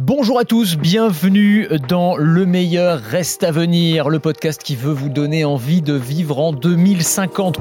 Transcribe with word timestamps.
Bonjour 0.00 0.38
à 0.38 0.44
tous, 0.44 0.76
bienvenue 0.76 1.66
dans 1.88 2.16
Le 2.16 2.46
meilleur 2.46 3.00
reste 3.00 3.42
à 3.42 3.50
venir, 3.50 4.10
le 4.10 4.20
podcast 4.20 4.62
qui 4.62 4.76
veut 4.76 4.92
vous 4.92 5.08
donner 5.08 5.44
envie 5.44 5.82
de 5.82 5.94
vivre 5.94 6.38
en 6.38 6.52
2050. 6.52 7.58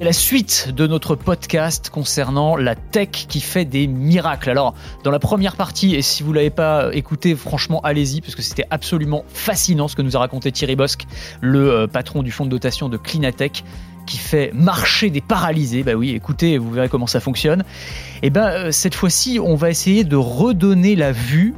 la 0.00 0.12
suite 0.12 0.70
de 0.76 0.86
notre 0.86 1.14
podcast 1.14 1.88
concernant 1.88 2.56
la 2.56 2.74
tech 2.74 3.08
qui 3.08 3.40
fait 3.40 3.64
des 3.64 3.86
miracles. 3.86 4.50
Alors, 4.50 4.74
dans 5.02 5.10
la 5.10 5.18
première 5.18 5.56
partie, 5.56 5.94
et 5.94 6.02
si 6.02 6.22
vous 6.22 6.32
ne 6.32 6.34
l'avez 6.34 6.50
pas 6.50 6.90
écouté, 6.92 7.34
franchement, 7.34 7.80
allez-y, 7.80 8.20
parce 8.20 8.34
que 8.34 8.42
c'était 8.42 8.66
absolument 8.68 9.24
fascinant 9.28 9.88
ce 9.88 9.96
que 9.96 10.02
nous 10.02 10.14
a 10.14 10.18
raconté 10.18 10.52
Thierry 10.52 10.76
Bosque, 10.76 11.06
le 11.40 11.70
euh, 11.70 11.86
patron 11.86 12.22
du 12.22 12.32
fonds 12.32 12.44
de 12.44 12.50
dotation 12.50 12.90
de 12.90 12.98
Clinatech 12.98 13.64
qui 14.06 14.18
fait 14.18 14.52
marcher 14.54 15.10
des 15.10 15.20
paralysés. 15.20 15.82
Bah 15.82 15.94
oui, 15.94 16.10
écoutez, 16.10 16.58
vous 16.58 16.70
verrez 16.70 16.88
comment 16.88 17.06
ça 17.06 17.20
fonctionne. 17.20 17.62
Et 18.22 18.26
eh 18.26 18.30
ben 18.30 18.46
euh, 18.46 18.70
cette 18.70 18.94
fois-ci, 18.94 19.38
on 19.40 19.54
va 19.54 19.70
essayer 19.70 20.04
de 20.04 20.16
redonner 20.16 20.96
la 20.96 21.12
vue 21.12 21.54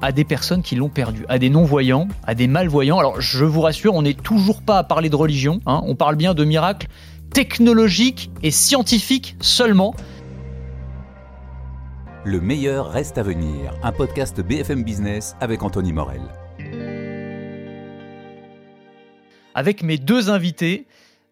à 0.00 0.12
des 0.12 0.24
personnes 0.24 0.62
qui 0.62 0.76
l'ont 0.76 0.88
perdu, 0.88 1.24
à 1.28 1.38
des 1.38 1.50
non-voyants, 1.50 2.08
à 2.26 2.34
des 2.34 2.46
malvoyants. 2.46 2.98
Alors 2.98 3.20
je 3.20 3.44
vous 3.44 3.60
rassure, 3.60 3.94
on 3.94 4.02
n'est 4.02 4.14
toujours 4.14 4.62
pas 4.62 4.78
à 4.78 4.84
parler 4.84 5.08
de 5.08 5.16
religion, 5.16 5.60
hein. 5.66 5.82
on 5.86 5.94
parle 5.94 6.16
bien 6.16 6.34
de 6.34 6.44
miracles 6.44 6.88
technologiques 7.32 8.30
et 8.42 8.50
scientifiques 8.50 9.36
seulement. 9.40 9.94
Le 12.24 12.40
meilleur 12.40 12.90
reste 12.90 13.18
à 13.18 13.22
venir, 13.22 13.72
un 13.82 13.92
podcast 13.92 14.40
BFM 14.40 14.82
Business 14.82 15.36
avec 15.40 15.62
Anthony 15.62 15.92
Morel. 15.92 16.20
Avec 19.54 19.82
mes 19.82 19.98
deux 19.98 20.30
invités, 20.30 20.86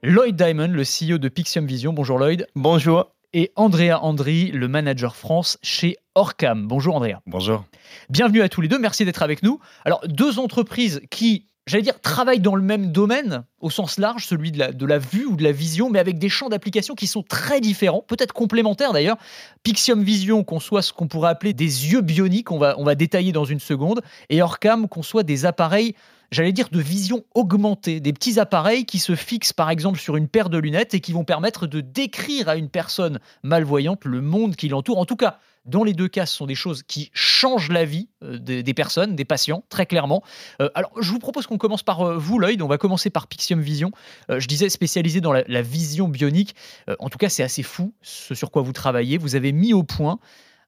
Lloyd 0.09 0.37
Diamond, 0.37 0.69
le 0.69 0.84
CEO 0.84 1.19
de 1.19 1.28
Pixium 1.28 1.66
Vision. 1.66 1.92
Bonjour 1.92 2.16
Lloyd. 2.16 2.46
Bonjour. 2.55 3.10
Et 3.33 3.51
Andrea 3.56 3.98
Andri, 4.02 4.52
le 4.52 4.69
manager 4.69 5.16
France 5.16 5.59
chez 5.65 5.96
Orcam. 6.15 6.68
Bonjour 6.68 6.95
Andrea. 6.95 7.16
Bonjour. 7.26 7.65
Bienvenue 8.09 8.40
à 8.43 8.48
tous 8.48 8.60
les 8.60 8.68
deux, 8.68 8.79
merci 8.79 9.04
d'être 9.04 9.24
avec 9.24 9.43
nous. 9.43 9.59
Alors, 9.85 10.07
deux 10.07 10.38
entreprises 10.38 11.01
qui, 11.10 11.48
j'allais 11.66 11.82
dire, 11.82 12.01
travaillent 12.01 12.38
dans 12.38 12.54
le 12.54 12.63
même 12.63 12.93
domaine, 12.93 13.43
au 13.59 13.68
sens 13.68 13.98
large, 13.98 14.26
celui 14.26 14.52
de 14.52 14.60
la, 14.60 14.71
de 14.71 14.87
la 14.87 14.98
vue 14.98 15.26
ou 15.26 15.35
de 15.35 15.43
la 15.43 15.51
vision, 15.51 15.90
mais 15.90 15.98
avec 15.98 16.20
des 16.20 16.29
champs 16.29 16.51
d'application 16.51 16.95
qui 16.95 17.09
sont 17.09 17.24
très 17.24 17.60
différents, 17.60 18.04
peut-être 18.07 18.32
complémentaires 18.32 18.93
d'ailleurs. 18.93 19.16
Pixium 19.65 20.04
Vision 20.04 20.45
conçoit 20.45 20.82
ce 20.82 20.93
qu'on 20.93 21.09
pourrait 21.09 21.30
appeler 21.30 21.52
des 21.52 21.91
yeux 21.91 22.01
bioniques, 22.01 22.52
on 22.52 22.59
va, 22.59 22.76
on 22.79 22.85
va 22.85 22.95
détailler 22.95 23.32
dans 23.32 23.45
une 23.45 23.59
seconde, 23.59 24.02
et 24.30 24.41
Orcam 24.41 24.87
conçoit 24.87 25.24
des 25.24 25.46
appareils 25.46 25.96
j'allais 26.30 26.52
dire, 26.52 26.69
de 26.71 26.80
vision 26.80 27.24
augmentée, 27.35 28.01
des 28.01 28.13
petits 28.13 28.38
appareils 28.38 28.85
qui 28.85 28.99
se 28.99 29.15
fixent 29.15 29.52
par 29.52 29.71
exemple 29.71 29.99
sur 29.99 30.16
une 30.16 30.29
paire 30.29 30.51
de 30.51 30.59
lunettes 30.59 30.95
et 30.95 31.01
qui 31.01 31.13
vont 31.13 31.24
permettre 31.24 31.66
de 31.66 31.80
décrire 31.80 32.49
à 32.49 32.57
une 32.57 32.69
personne 32.69 33.19
malvoyante 33.43 34.05
le 34.05 34.21
monde 34.21 34.57
qui 34.57 34.69
l'entoure. 34.69 34.99
En 34.99 35.04
tout 35.04 35.16
cas, 35.16 35.38
dans 35.66 35.82
les 35.82 35.95
deux 35.95 36.09
cas, 36.09 36.27
ce 36.27 36.37
sont 36.37 36.47
des 36.47 36.54
choses 36.54 36.82
qui 36.85 37.10
changent 37.13 37.71
la 37.71 37.85
vie 37.85 38.09
euh, 38.23 38.38
des, 38.38 38.74
personnes, 38.74 39.16
des 39.16 39.24
patients, 39.24 39.65
très 39.69 39.85
clairement. 39.85 40.23
Euh, 40.63 40.71
alors, 40.74 40.93
je 41.01 41.10
vous 41.10 41.19
propose 41.19 41.47
qu'on 41.47 41.59
commence 41.59 41.82
par 41.82 42.02
euh, 42.02 42.16
vous, 42.16 42.38
Lloyd. 42.38 42.63
On 42.63 42.69
va 42.69 42.79
commencer 42.79 43.10
par 43.10 43.27
Pixium 43.27 43.60
Vision. 43.60 43.91
je 44.29 44.47
disais 44.47 44.69
spécialisé 44.69 45.21
dans 45.21 45.32
la, 45.32 45.43
la 45.49 45.63
vision 45.63 46.09
bionique. 46.09 46.54
en 46.99 47.09
tout 47.09 47.19
cas, 47.19 47.29
c'est 47.29 47.43
assez 47.43 47.63
fou 47.63 47.95
ce 48.02 48.35
sur 48.35 48.51
quoi 48.51 48.63
vous 48.63 48.73
travaillez. 48.73 49.19
Vous 49.19 49.35
avez 49.35 49.52
mis 49.52 49.73
au 49.73 49.82
point 49.82 50.19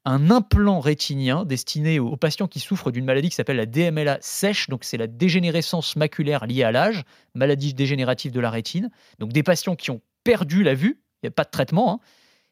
un 0.05 0.31
implant 0.31 0.81
rétinien 0.81 1.45
destiné 1.45 1.99
aux, 1.99 2.17
patients 2.17 2.49
qui 2.49 2.61
souffrent 2.61 2.91
d'une 2.91 3.05
maladie 3.05 3.29
qui 3.29 3.35
s'appelle 3.35 3.57
la 3.57 3.67
DMLA 3.67 4.19
sèche, 4.21 4.69
donc 4.69 4.85
c'est 4.85 4.97
la 4.97 5.07
dégénérescence 5.07 5.97
maculaire 5.97 6.47
liée 6.47 6.63
à 6.63 6.73
l'âge, 6.73 7.05
maladie 7.35 7.75
dégénérative 7.75 8.33
de 8.33 8.41
la 8.41 8.51
rétine. 8.51 8.91
Donc 9.19 9.33
des 9.33 9.43
patients 9.43 9.77
qui 9.77 9.91
ont 9.91 10.01
perdu 10.25 10.63
la 10.63 10.75
vue, 10.75 11.03
il 11.23 11.27
n'y 11.27 11.29
a 11.29 11.33
pas 11.33 11.45
de 11.45 11.51
traitement, 11.51 11.93
hein, 11.93 12.01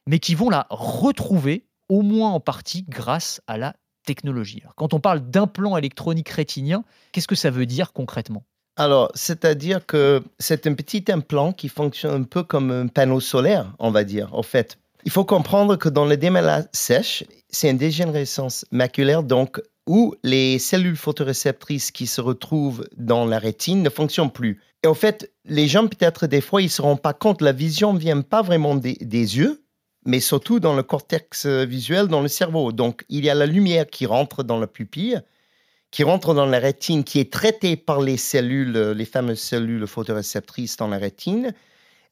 mais 0.06 0.18
qui 0.18 0.34
vont 0.34 0.50
la 0.50 0.66
retrouver, 0.70 1.66
au 1.88 2.02
moins 2.02 2.30
en 2.30 2.40
partie, 2.40 2.84
grâce 2.88 3.40
à 3.46 3.58
la 3.58 3.76
technologie. 4.04 4.62
quand 4.76 4.94
on 4.94 5.00
parle 5.00 5.20
d'implant 5.20 5.76
électronique 5.76 6.28
rétinien, 6.28 6.84
qu'est-ce 7.10 7.26
que 7.26 7.34
ça 7.34 7.50
veut 7.50 7.66
dire 7.66 7.92
concrètement? 7.92 8.44
Alors, 8.76 9.10
c'est-à-dire 9.14 9.84
que 9.84 10.22
c'est 10.38 10.66
un 10.66 10.74
petit 10.74 11.04
implant 11.08 11.52
qui 11.52 11.68
fonctionne 11.68 12.22
un 12.22 12.24
peu 12.24 12.42
comme 12.42 12.70
un 12.70 12.86
panneau 12.88 13.20
solaire, 13.20 13.74
on 13.78 13.90
va 13.90 14.04
dire, 14.04 14.34
en 14.34 14.42
fait, 14.42 14.78
il 15.06 15.12
faut 15.12 15.24
comprendre 15.24 15.76
que 15.76 15.88
dans 15.88 16.04
le 16.04 16.16
démêlat 16.16 16.66
sèche, 16.72 17.22
c'est 17.48 17.70
une 17.70 17.78
dégénérescence 17.78 18.66
maculaire, 18.72 19.22
donc 19.22 19.62
où 19.86 20.16
les 20.24 20.58
cellules 20.58 20.96
photoréceptrices 20.96 21.92
qui 21.92 22.08
se 22.08 22.20
retrouvent 22.20 22.88
dans 22.96 23.24
la 23.24 23.38
rétine 23.38 23.84
ne 23.84 23.88
fonctionnent 23.88 24.32
plus. 24.32 24.60
Et 24.82 24.88
en 24.88 24.94
fait, 24.94 25.32
les 25.44 25.68
gens, 25.68 25.86
peut-être 25.86 26.26
des 26.26 26.40
fois, 26.40 26.60
ils 26.60 26.66
ne 26.66 26.70
se 26.70 26.82
rendent 26.82 27.00
pas 27.00 27.12
compte, 27.12 27.40
la 27.40 27.52
vision 27.52 27.92
ne 27.92 28.00
vient 28.00 28.20
pas 28.20 28.42
vraiment 28.42 28.74
des, 28.74 28.96
yeux, 29.00 29.62
mais 30.04 30.18
surtout 30.18 30.58
dans 30.58 30.74
le 30.74 30.82
cortex 30.82 31.46
visuel, 31.46 32.08
dans 32.08 32.20
le 32.20 32.28
cerveau. 32.28 32.72
Donc, 32.72 33.04
il 33.08 33.24
y 33.24 33.30
a 33.30 33.34
la 33.34 33.46
lumière 33.46 33.86
qui 33.86 34.06
rentre 34.06 34.42
dans 34.42 34.58
la 34.58 34.66
pupille, 34.66 35.20
qui 35.92 36.02
rentre 36.02 36.34
dans 36.34 36.46
la 36.46 36.58
rétine, 36.58 37.04
qui 37.04 37.20
est 37.20 37.32
traitée 37.32 37.76
par 37.76 38.00
les 38.00 38.16
cellules, 38.16 38.76
les 38.76 39.04
fameuses 39.04 39.38
cellules 39.38 39.86
photoréceptrices 39.86 40.76
dans 40.76 40.88
la 40.88 40.98
rétine, 40.98 41.54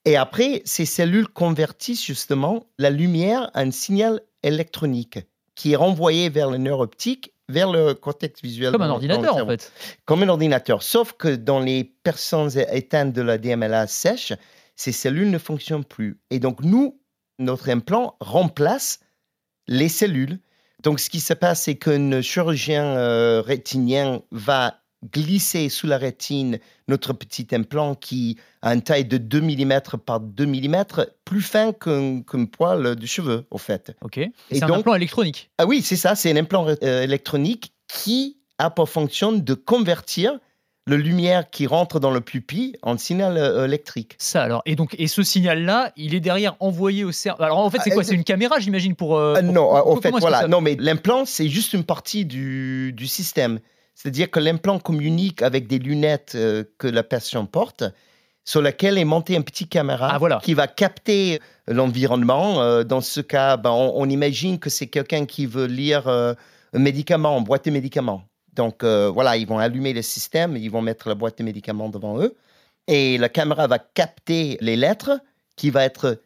et 0.05 0.17
après, 0.17 0.63
ces 0.65 0.85
cellules 0.85 1.29
convertissent 1.29 2.05
justement 2.05 2.67
la 2.79 2.91
lumière 2.91 3.51
en 3.55 3.71
signal 3.71 4.21
électronique 4.43 5.19
qui 5.55 5.73
est 5.73 5.77
renvoyé 5.77 6.29
vers 6.29 6.51
le 6.51 6.59
nerf 6.59 6.81
optique, 6.81 7.33
vers 7.49 7.71
le 7.71 7.95
cortex 7.95 8.43
visuel. 8.43 8.73
Comme 8.73 8.83
un 8.83 8.91
ordinateur, 8.91 9.37
en 9.37 9.47
fait. 9.47 9.73
Comme 10.05 10.23
un 10.23 10.29
ordinateur. 10.29 10.83
Sauf 10.83 11.13
que 11.13 11.35
dans 11.35 11.61
les 11.61 11.85
personnes 11.85 12.51
éteintes 12.73 13.13
de 13.13 13.23
la 13.23 13.39
DMLA 13.39 13.87
sèche, 13.87 14.33
ces 14.77 14.93
cellules 14.93 15.31
ne 15.31 15.39
fonctionnent 15.39 15.85
plus. 15.85 16.21
Et 16.31 16.39
donc, 16.39 16.61
nous, 16.63 17.01
notre 17.39 17.69
implant 17.69 18.17
remplace 18.21 19.01
les 19.69 19.89
cellules. 19.89 20.39
Donc, 20.83 21.01
ce 21.01 21.09
qui 21.09 21.21
se 21.21 21.35
passe, 21.35 21.63
c'est 21.63 21.77
qu'un 21.77 22.21
chirurgien 22.21 22.85
euh, 22.85 23.41
rétinien 23.41 24.23
va 24.31 24.84
glisser 25.13 25.69
sous 25.69 25.87
la 25.87 25.99
rétine 25.99 26.59
notre 26.89 27.13
petit 27.13 27.47
implant 27.53 27.95
qui 27.95 28.39
a 28.63 28.75
une 28.75 28.83
taille 28.83 29.05
de 29.05 29.19
2 29.19 29.41
mm 29.41 29.81
par 30.05 30.21
2 30.21 30.47
mm, 30.47 30.85
plus 31.25 31.43
fin 31.43 31.73
qu'un 31.73 32.23
poil 32.51 32.97
de 32.97 33.07
cheveux, 33.07 33.47
au 33.51 33.59
fait. 33.59 33.93
Ok. 34.03 34.19
Et 34.19 34.33
c'est 34.51 34.65
un 34.65 34.71
implant 34.73 34.95
électronique. 34.95 35.51
Ah 35.59 35.67
oui, 35.67 35.83
c'est 35.83 35.97
ça, 35.97 36.15
c'est 36.15 36.31
un 36.31 36.37
implant 36.37 36.67
euh, 36.69 37.03
électronique 37.03 37.73
qui 37.89 38.39
a 38.59 38.71
pour 38.71 38.89
fonction 38.89 39.33
de 39.33 39.55
convertir 39.55 40.39
la 40.87 40.97
lumière 40.97 41.49
qui 41.49 41.67
rentre 41.67 41.99
dans 41.99 42.11
le 42.11 42.21
pupille 42.21 42.77
en 42.83 42.99
signal 42.99 43.39
euh, 43.39 43.65
électrique. 43.65 44.17
Ça 44.19 44.43
alors. 44.43 44.63
Et 44.67 44.77
donc, 44.77 44.95
et 44.99 45.07
ce 45.07 45.23
signal-là, 45.23 45.93
il 45.97 46.15
est 46.15 46.21
derrière 46.21 46.57
envoyé 46.61 47.05
au 47.05 47.13
cerveau. 47.13 47.43
Alors 47.43 47.59
en 47.59 47.71
fait, 47.71 47.79
c'est 47.83 47.91
quoi? 47.91 48.03
ah, 48.03 48.05
C'est 48.05 48.15
une 48.15 48.25
caméra, 48.25 48.59
j'imagine, 48.59 48.95
pour, 48.95 49.17
euh, 49.17 49.41
Non, 49.41 49.71
en 49.71 49.97
fait, 49.97 50.11
voilà. 50.11 50.47
Non, 50.47 50.61
mais 50.61 50.77
l'implant, 50.79 51.25
c'est 51.25 51.49
juste 51.49 51.73
une 51.73 51.85
partie 51.85 52.27
du, 52.27 52.93
du 52.93 53.07
système. 53.07 53.61
C'est-à-dire 53.95 54.31
que 54.31 54.41
l'implant 54.41 54.79
communique 54.79 55.43
avec 55.43 55.67
des 55.67 55.79
lunettes 55.79 56.33
euh, 56.35 56.65
que 56.79 56.89
la 56.89 57.03
patient 57.03 57.47
porte, 57.47 57.85
sur 58.45 58.61
laquelle 58.61 58.99
est 58.99 59.05
monté 59.05 59.37
un 59.37 59.43
petit 59.43 59.67
caméra 59.67 60.19
ah, 60.21 60.39
qui 60.43 60.53
va 60.53 60.67
capter 60.67 61.41
l'environnement. 61.67 62.61
Euh, 62.61 62.85
dans 62.85 63.01
ce 63.01 63.21
cas, 63.21 63.57
ben, 63.57 63.71
on, 63.71 64.07
imagine 64.11 64.59
que 64.59 64.69
c'est 64.69 64.89
quelqu'un 64.89 65.25
qui 65.25 65.47
veut 65.47 65.67
lire 65.67 66.09
euh, 66.09 66.35
un 66.75 66.79
médicament, 66.79 67.39
une 67.39 67.45
boîte 67.45 67.65
de 67.65 67.71
médicaments. 67.71 68.25
Donc 68.53 68.85
voilà, 68.85 69.37
ils 69.37 69.49
vont 69.49 69.59
allumer 69.59 69.93
le 69.93 70.03
système, 70.03 70.57
ils 70.57 70.71
vont 70.71 70.81
mettre 70.81 71.09
la 71.09 71.17
boîte 71.17 71.39
de 71.39 71.43
médicaments 71.43 71.89
devant 71.89 72.21
eux, 72.21 72.37
et 72.87 73.19
la 73.19 73.29
caméra 73.29 73.67
va 73.67 73.81
capter 73.81 74.59
les 74.61 74.77
lettres 74.77 75.19
qui 75.57 75.71
va 75.71 75.83
être 75.83 76.23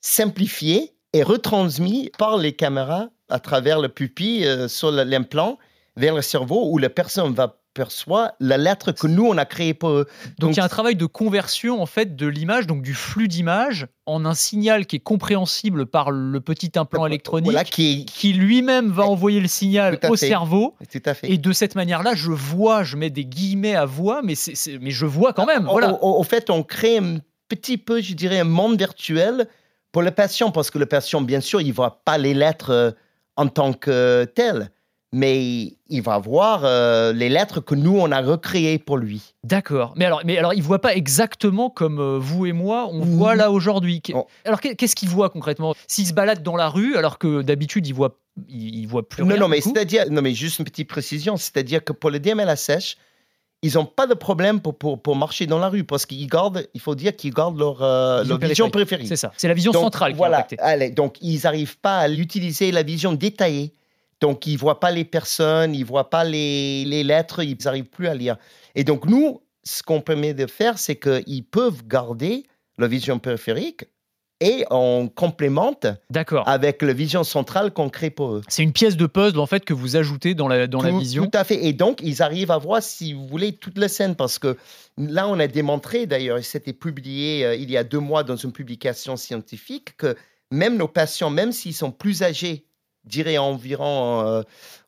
simplifiées 0.00 0.94
et 1.12 1.22
retransmises 1.22 2.08
par 2.16 2.38
les 2.38 2.54
caméras 2.54 3.10
à 3.28 3.40
travers 3.40 3.78
le 3.78 3.90
pupille 3.90 4.48
sur 4.70 4.90
l'implant 4.90 5.58
vers 5.96 6.14
le 6.14 6.22
cerveau 6.22 6.70
où 6.70 6.78
la 6.78 6.90
personne 6.90 7.32
va 7.32 7.60
perçoit 7.74 8.32
la 8.40 8.58
lettre 8.58 8.92
que 8.92 9.06
nous 9.06 9.26
on 9.26 9.38
a 9.38 9.44
créée 9.44 9.74
pour 9.74 9.90
Donc, 9.90 10.06
donc 10.38 10.50
il 10.52 10.56
y 10.56 10.60
a 10.60 10.64
un 10.64 10.68
travail 10.68 10.96
de 10.96 11.06
conversion 11.06 11.80
en 11.80 11.86
fait 11.86 12.16
de 12.16 12.26
l'image, 12.26 12.66
donc 12.66 12.82
du 12.82 12.94
flux 12.94 13.28
d'image 13.28 13.86
en 14.06 14.24
un 14.24 14.34
signal 14.34 14.86
qui 14.86 14.96
est 14.96 15.00
compréhensible 15.00 15.86
par 15.86 16.10
le 16.10 16.40
petit 16.40 16.72
implant 16.76 17.06
électronique 17.06 17.70
qui, 17.70 18.04
qui 18.06 18.32
lui-même 18.32 18.90
va 18.90 19.04
envoyer 19.04 19.40
le 19.40 19.46
signal 19.46 19.98
au 20.08 20.16
cerveau. 20.16 20.74
Tout 20.90 21.02
à 21.04 21.14
fait. 21.14 21.30
Et 21.30 21.38
de 21.38 21.52
cette 21.52 21.76
manière-là, 21.76 22.14
je 22.14 22.32
vois, 22.32 22.82
je 22.82 22.96
mets 22.96 23.10
des 23.10 23.24
guillemets 23.24 23.76
à 23.76 23.84
voix, 23.84 24.20
mais, 24.22 24.34
c'est, 24.34 24.78
mais 24.80 24.90
je 24.90 25.06
vois 25.06 25.32
quand 25.32 25.46
même. 25.46 25.64
Voilà. 25.64 26.02
Au, 26.02 26.22
fait, 26.24 26.50
on 26.50 26.64
crée 26.64 26.98
un 26.98 27.18
petit 27.48 27.78
peu, 27.78 28.00
je 28.00 28.14
dirais, 28.14 28.40
un 28.40 28.44
monde 28.44 28.78
virtuel 28.78 29.46
pour 29.92 30.02
le 30.02 30.10
patient, 30.10 30.50
parce 30.50 30.70
que 30.70 30.78
le 30.78 30.86
patient, 30.86 31.20
bien 31.20 31.40
sûr, 31.40 31.60
il 31.60 31.68
ne 31.68 31.72
voit 31.72 32.02
pas 32.04 32.18
les 32.18 32.34
lettres 32.34 32.70
euh, 32.70 32.90
en 33.36 33.46
tant 33.46 33.72
que 33.72 34.24
telles 34.34 34.70
mais 35.12 35.72
il 35.88 36.02
va 36.02 36.18
voir 36.18 36.64
euh, 36.64 37.12
les 37.12 37.28
lettres 37.28 37.60
que 37.60 37.74
nous, 37.74 37.98
on 37.98 38.12
a 38.12 38.20
recréées 38.20 38.78
pour 38.78 38.96
lui. 38.96 39.34
D'accord. 39.42 39.92
Mais 39.96 40.04
alors, 40.04 40.22
mais 40.24 40.38
alors, 40.38 40.54
il 40.54 40.62
voit 40.62 40.80
pas 40.80 40.94
exactement 40.94 41.68
comme 41.68 41.98
euh, 41.98 42.18
vous 42.18 42.46
et 42.46 42.52
moi, 42.52 42.88
on 42.90 43.00
voit 43.00 43.34
là 43.34 43.50
aujourd'hui. 43.50 44.00
Oh. 44.14 44.26
Alors, 44.44 44.60
qu'est-ce 44.60 44.94
qu'il 44.94 45.08
voit 45.08 45.30
concrètement? 45.30 45.74
S'il 45.88 46.06
se 46.06 46.12
balade 46.12 46.42
dans 46.42 46.56
la 46.56 46.68
rue, 46.68 46.96
alors 46.96 47.18
que 47.18 47.42
d'habitude, 47.42 47.86
il 47.88 47.94
voit, 47.94 48.20
il, 48.48 48.86
voit 48.86 49.08
plus 49.08 49.24
non, 49.24 49.30
rien. 49.30 49.38
Non, 49.38 49.48
mais 49.48 49.60
c'est-à-dire, 49.60 50.04
non, 50.10 50.22
mais 50.22 50.32
juste 50.32 50.60
une 50.60 50.64
petite 50.64 50.88
précision, 50.88 51.36
c'est-à-dire 51.36 51.82
que 51.82 51.92
pour 51.92 52.10
le 52.10 52.20
DMLA 52.20 52.54
sèche, 52.54 52.96
ils 53.62 53.74
n'ont 53.74 53.84
pas 53.84 54.06
de 54.06 54.14
problème 54.14 54.60
pour, 54.60 54.78
pour, 54.78 55.02
pour, 55.02 55.16
marcher 55.16 55.46
dans 55.46 55.58
la 55.58 55.68
rue 55.68 55.84
parce 55.84 56.06
qu'ils 56.06 56.26
gardent, 56.28 56.66
il 56.72 56.80
faut 56.80 56.94
dire 56.94 57.14
qu'ils 57.14 57.34
gardent 57.34 57.58
leur, 57.58 57.82
euh, 57.82 58.22
vision, 58.22 58.38
leur 58.38 58.48
vision 58.48 58.70
préférée. 58.70 59.06
C'est 59.06 59.16
ça, 59.16 59.32
c'est 59.36 59.48
la 59.48 59.54
vision 59.54 59.72
centrale 59.72 60.14
voilà, 60.14 60.44
qui 60.44 60.54
est 60.54 60.60
allez, 60.60 60.90
donc 60.90 61.16
ils 61.20 61.42
n'arrivent 61.44 61.78
pas 61.78 61.98
à 61.98 62.08
l'utiliser, 62.08 62.72
la 62.72 62.82
vision 62.82 63.12
détaillée. 63.12 63.74
Donc 64.20 64.46
ils 64.46 64.54
ne 64.54 64.58
voient 64.58 64.80
pas 64.80 64.90
les 64.90 65.04
personnes, 65.04 65.74
ils 65.74 65.80
ne 65.80 65.86
voient 65.86 66.10
pas 66.10 66.24
les, 66.24 66.84
les 66.84 67.04
lettres, 67.04 67.42
ils 67.42 67.56
n'arrivent 67.64 67.84
plus 67.84 68.08
à 68.08 68.14
lire. 68.14 68.36
Et 68.74 68.84
donc 68.84 69.06
nous, 69.06 69.40
ce 69.64 69.82
qu'on 69.82 70.00
permet 70.00 70.34
de 70.34 70.46
faire, 70.46 70.78
c'est 70.78 70.96
qu'ils 70.96 71.44
peuvent 71.44 71.86
garder 71.86 72.44
la 72.78 72.86
vision 72.86 73.18
périphérique 73.18 73.84
et 74.40 74.64
on 74.70 75.08
complémente 75.14 75.86
avec 76.46 76.80
la 76.82 76.92
vision 76.94 77.24
centrale 77.24 77.72
qu'on 77.72 77.90
crée 77.90 78.10
pour 78.10 78.36
eux. 78.36 78.42
C'est 78.48 78.62
une 78.62 78.72
pièce 78.72 78.96
de 78.96 79.06
puzzle 79.06 79.38
en 79.38 79.46
fait 79.46 79.64
que 79.64 79.74
vous 79.74 79.96
ajoutez 79.96 80.34
dans 80.34 80.48
la, 80.48 80.66
dans 80.66 80.80
la 80.80 80.90
vision. 80.90 81.24
Tout 81.24 81.36
à 81.36 81.44
fait. 81.44 81.66
Et 81.66 81.74
donc, 81.74 82.00
ils 82.02 82.22
arrivent 82.22 82.50
à 82.50 82.56
voir, 82.58 82.82
si 82.82 83.12
vous 83.12 83.26
voulez, 83.26 83.52
toute 83.52 83.76
la 83.76 83.88
scène 83.88 84.16
parce 84.16 84.38
que 84.38 84.56
là, 84.96 85.28
on 85.28 85.38
a 85.38 85.46
démontré, 85.46 86.06
d'ailleurs, 86.06 86.38
et 86.38 86.42
c'était 86.42 86.72
publié 86.72 87.44
euh, 87.44 87.54
il 87.54 87.70
y 87.70 87.76
a 87.76 87.84
deux 87.84 87.98
mois 87.98 88.24
dans 88.24 88.36
une 88.36 88.52
publication 88.52 89.16
scientifique, 89.16 89.96
que 89.98 90.16
même 90.50 90.78
nos 90.78 90.88
patients, 90.88 91.30
même 91.30 91.52
s'ils 91.52 91.74
sont 91.74 91.92
plus 91.92 92.22
âgés, 92.22 92.64
dirais 93.10 93.38
environ 93.38 94.26
euh, 94.26 94.42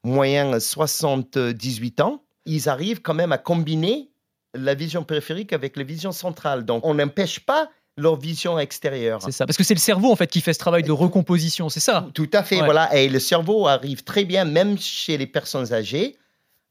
moyen 0.05 0.59
78 0.59 2.01
ans, 2.01 2.23
ils 2.47 2.69
arrivent 2.69 3.03
quand 3.03 3.15
même 3.15 3.33
à 3.33 3.39
combiner 3.39 4.11
la 4.55 4.75
vision 4.75 5.05
périphérique 5.05 5.53
avec 5.53 5.77
la 5.77 5.85
vision 5.85 6.13
centrale. 6.13 6.65
Donc, 6.65 6.85
on 6.85 6.95
n'empêche 6.95 7.41
pas 7.41 7.71
leur 7.97 8.17
vision 8.17 8.59
extérieure. 8.59 9.21
C'est 9.23 9.33
ça, 9.33 9.47
parce 9.47 9.57
que 9.57 9.65
c'est 9.65 9.75
le 9.75 9.81
cerveau 9.81 10.11
en 10.11 10.17
fait 10.17 10.27
qui 10.27 10.41
fait 10.41 10.55
ce 10.55 10.59
travail 10.59 10.83
de 10.83 10.93
recomposition, 10.93 11.69
c'est 11.69 11.81
ça? 11.81 12.09
Tout 12.15 12.31
à 12.33 12.43
fait, 12.43 12.57
voilà. 12.57 12.95
Et 12.97 13.09
le 13.09 13.19
cerveau 13.19 13.67
arrive 13.67 14.03
très 14.03 14.25
bien, 14.25 14.45
même 14.45 14.79
chez 14.79 15.19
les 15.19 15.27
personnes 15.27 15.73
âgées, 15.73 16.17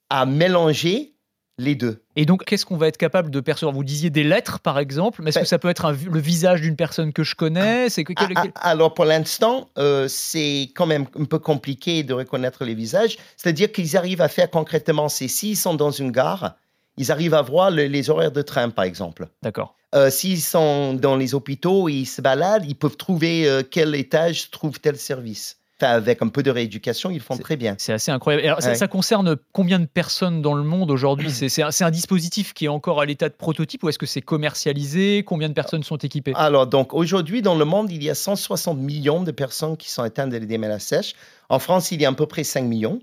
à 0.09 0.25
mélanger 0.25 1.13
les 1.57 1.75
deux. 1.75 2.01
Et 2.15 2.25
donc, 2.25 2.45
qu'est-ce 2.45 2.65
qu'on 2.65 2.77
va 2.77 2.87
être 2.87 2.97
capable 2.97 3.29
de 3.29 3.39
percevoir? 3.39 3.75
Vous 3.75 3.83
disiez 3.83 4.09
des 4.09 4.23
lettres, 4.23 4.59
par 4.59 4.79
exemple, 4.79 5.21
mais 5.21 5.29
est-ce 5.29 5.39
que 5.39 5.43
ben 5.43 5.47
ça 5.47 5.59
peut 5.59 5.69
être 5.69 5.91
le 5.91 6.19
visage 6.19 6.61
d'une 6.61 6.75
personne 6.75 7.13
que 7.13 7.23
je 7.23 7.35
connais? 7.35 7.89
C'est 7.89 8.05
ah, 8.15 8.27
ah, 8.35 8.43
Alors, 8.55 8.93
pour 8.93 9.05
l'instant, 9.05 9.69
euh, 9.77 10.07
c'est 10.07 10.71
quand 10.75 10.87
même 10.87 11.05
un 11.19 11.25
peu 11.25 11.39
compliqué 11.39 12.03
de 12.03 12.13
reconnaître 12.13 12.65
les 12.65 12.73
visages. 12.73 13.17
C'est-à-dire 13.37 13.71
qu'ils 13.71 13.97
arrivent 13.97 14.21
à 14.21 14.27
faire 14.27 14.49
concrètement, 14.49 15.09
c'est 15.09 15.27
s'ils 15.27 15.57
sont 15.57 15.75
dans 15.75 15.91
une 15.91 16.11
gare, 16.11 16.55
ils 16.97 17.11
arrivent 17.11 17.35
à 17.35 17.41
voir 17.41 17.71
les 17.71 18.09
horaires 18.09 18.31
de 18.31 18.41
train, 18.41 18.69
par 18.69 18.85
exemple. 18.85 19.27
D'accord. 19.41 19.75
Euh, 19.93 20.09
s'ils 20.09 20.41
sont 20.41 20.93
dans 20.93 21.17
les 21.17 21.35
hôpitaux, 21.35 21.89
ils 21.89 22.05
se 22.05 22.21
baladent, 22.21 22.65
ils 22.65 22.75
peuvent 22.75 22.95
trouver 22.95 23.47
euh, 23.47 23.61
quel 23.69 23.93
étage 23.95 24.49
trouve 24.49 24.79
tel 24.79 24.97
service. 24.97 25.57
Avec 25.83 26.21
un 26.21 26.27
peu 26.27 26.43
de 26.43 26.51
rééducation, 26.51 27.11
ils 27.11 27.19
font 27.19 27.37
très 27.37 27.57
bien. 27.57 27.75
C'est 27.77 27.93
assez 27.93 28.11
incroyable. 28.11 28.61
ça, 28.61 28.87
concerne 28.87 29.35
combien 29.51 29.79
de 29.79 29.85
personnes 29.85 30.41
dans 30.41 30.53
le 30.53 30.63
monde 30.63 30.91
aujourd'hui? 30.91 31.29
C'est 31.49 31.61
un, 31.61 31.69
un, 31.79 31.91
dispositif 31.91 32.53
qui 32.53 32.65
est 32.65 32.69
encore 32.69 33.01
à 33.01 33.05
l'état 33.05 33.29
de 33.29 33.33
prototype 33.33 33.83
ou 33.83 33.89
est-ce 33.89 33.99
que 33.99 34.05
c'est 34.05 34.21
commercialisé? 34.21 35.23
Combien 35.23 35.49
de 35.49 35.53
personnes 35.53 35.83
sont 35.83 35.97
équipées? 35.97 36.33
Alors, 36.35 36.67
donc 36.67 36.93
aujourd'hui, 36.93 37.41
dans 37.41 37.55
le 37.55 37.65
monde, 37.65 37.91
il 37.91 38.03
y 38.03 38.09
a 38.09 38.15
160 38.15 38.77
millions 38.77 39.23
de 39.23 39.31
personnes 39.31 39.77
qui 39.77 39.89
sont 39.89 40.03
atteintes 40.03 40.29
de 40.29 40.37
l'édéma 40.37 40.79
sèche. 40.79 41.13
En 41.49 41.59
France, 41.59 41.91
il 41.91 42.01
y 42.01 42.05
a 42.05 42.09
à 42.09 42.13
peu 42.13 42.25
près 42.25 42.43
5 42.43 42.63
millions. 42.63 43.01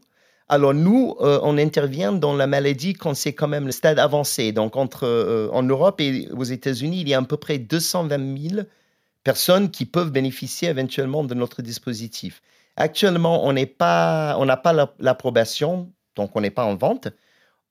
Alors 0.48 0.72
nous, 0.72 1.14
euh, 1.20 1.38
on 1.42 1.58
intervient 1.58 2.12
dans 2.12 2.34
la 2.34 2.46
maladie 2.46 2.94
quand 2.94 3.14
c'est 3.14 3.34
quand 3.34 3.48
même 3.48 3.66
le 3.66 3.72
stade 3.72 3.98
avancé. 3.98 4.52
Donc 4.52 4.76
entre, 4.76 5.04
euh, 5.04 5.50
en 5.52 5.62
Europe 5.62 6.00
et 6.00 6.28
aux 6.30 6.44
États-Unis, 6.44 7.02
il 7.02 7.08
y 7.08 7.14
a 7.14 7.18
à 7.18 7.22
peu 7.22 7.36
près 7.36 7.58
220 7.58 8.48
000 8.50 8.62
personnes 9.24 9.70
qui 9.70 9.84
peuvent 9.84 10.10
bénéficier 10.10 10.68
éventuellement 10.68 11.22
de 11.22 11.34
notre 11.34 11.60
dispositif. 11.60 12.40
Actuellement, 12.80 13.44
on 13.44 13.52
n'a 13.52 13.66
pas, 13.66 14.38
pas 14.62 14.88
l'approbation, 15.00 15.92
donc 16.14 16.30
on 16.36 16.40
n'est 16.40 16.50
pas 16.50 16.64
en 16.64 16.76
vente. 16.76 17.08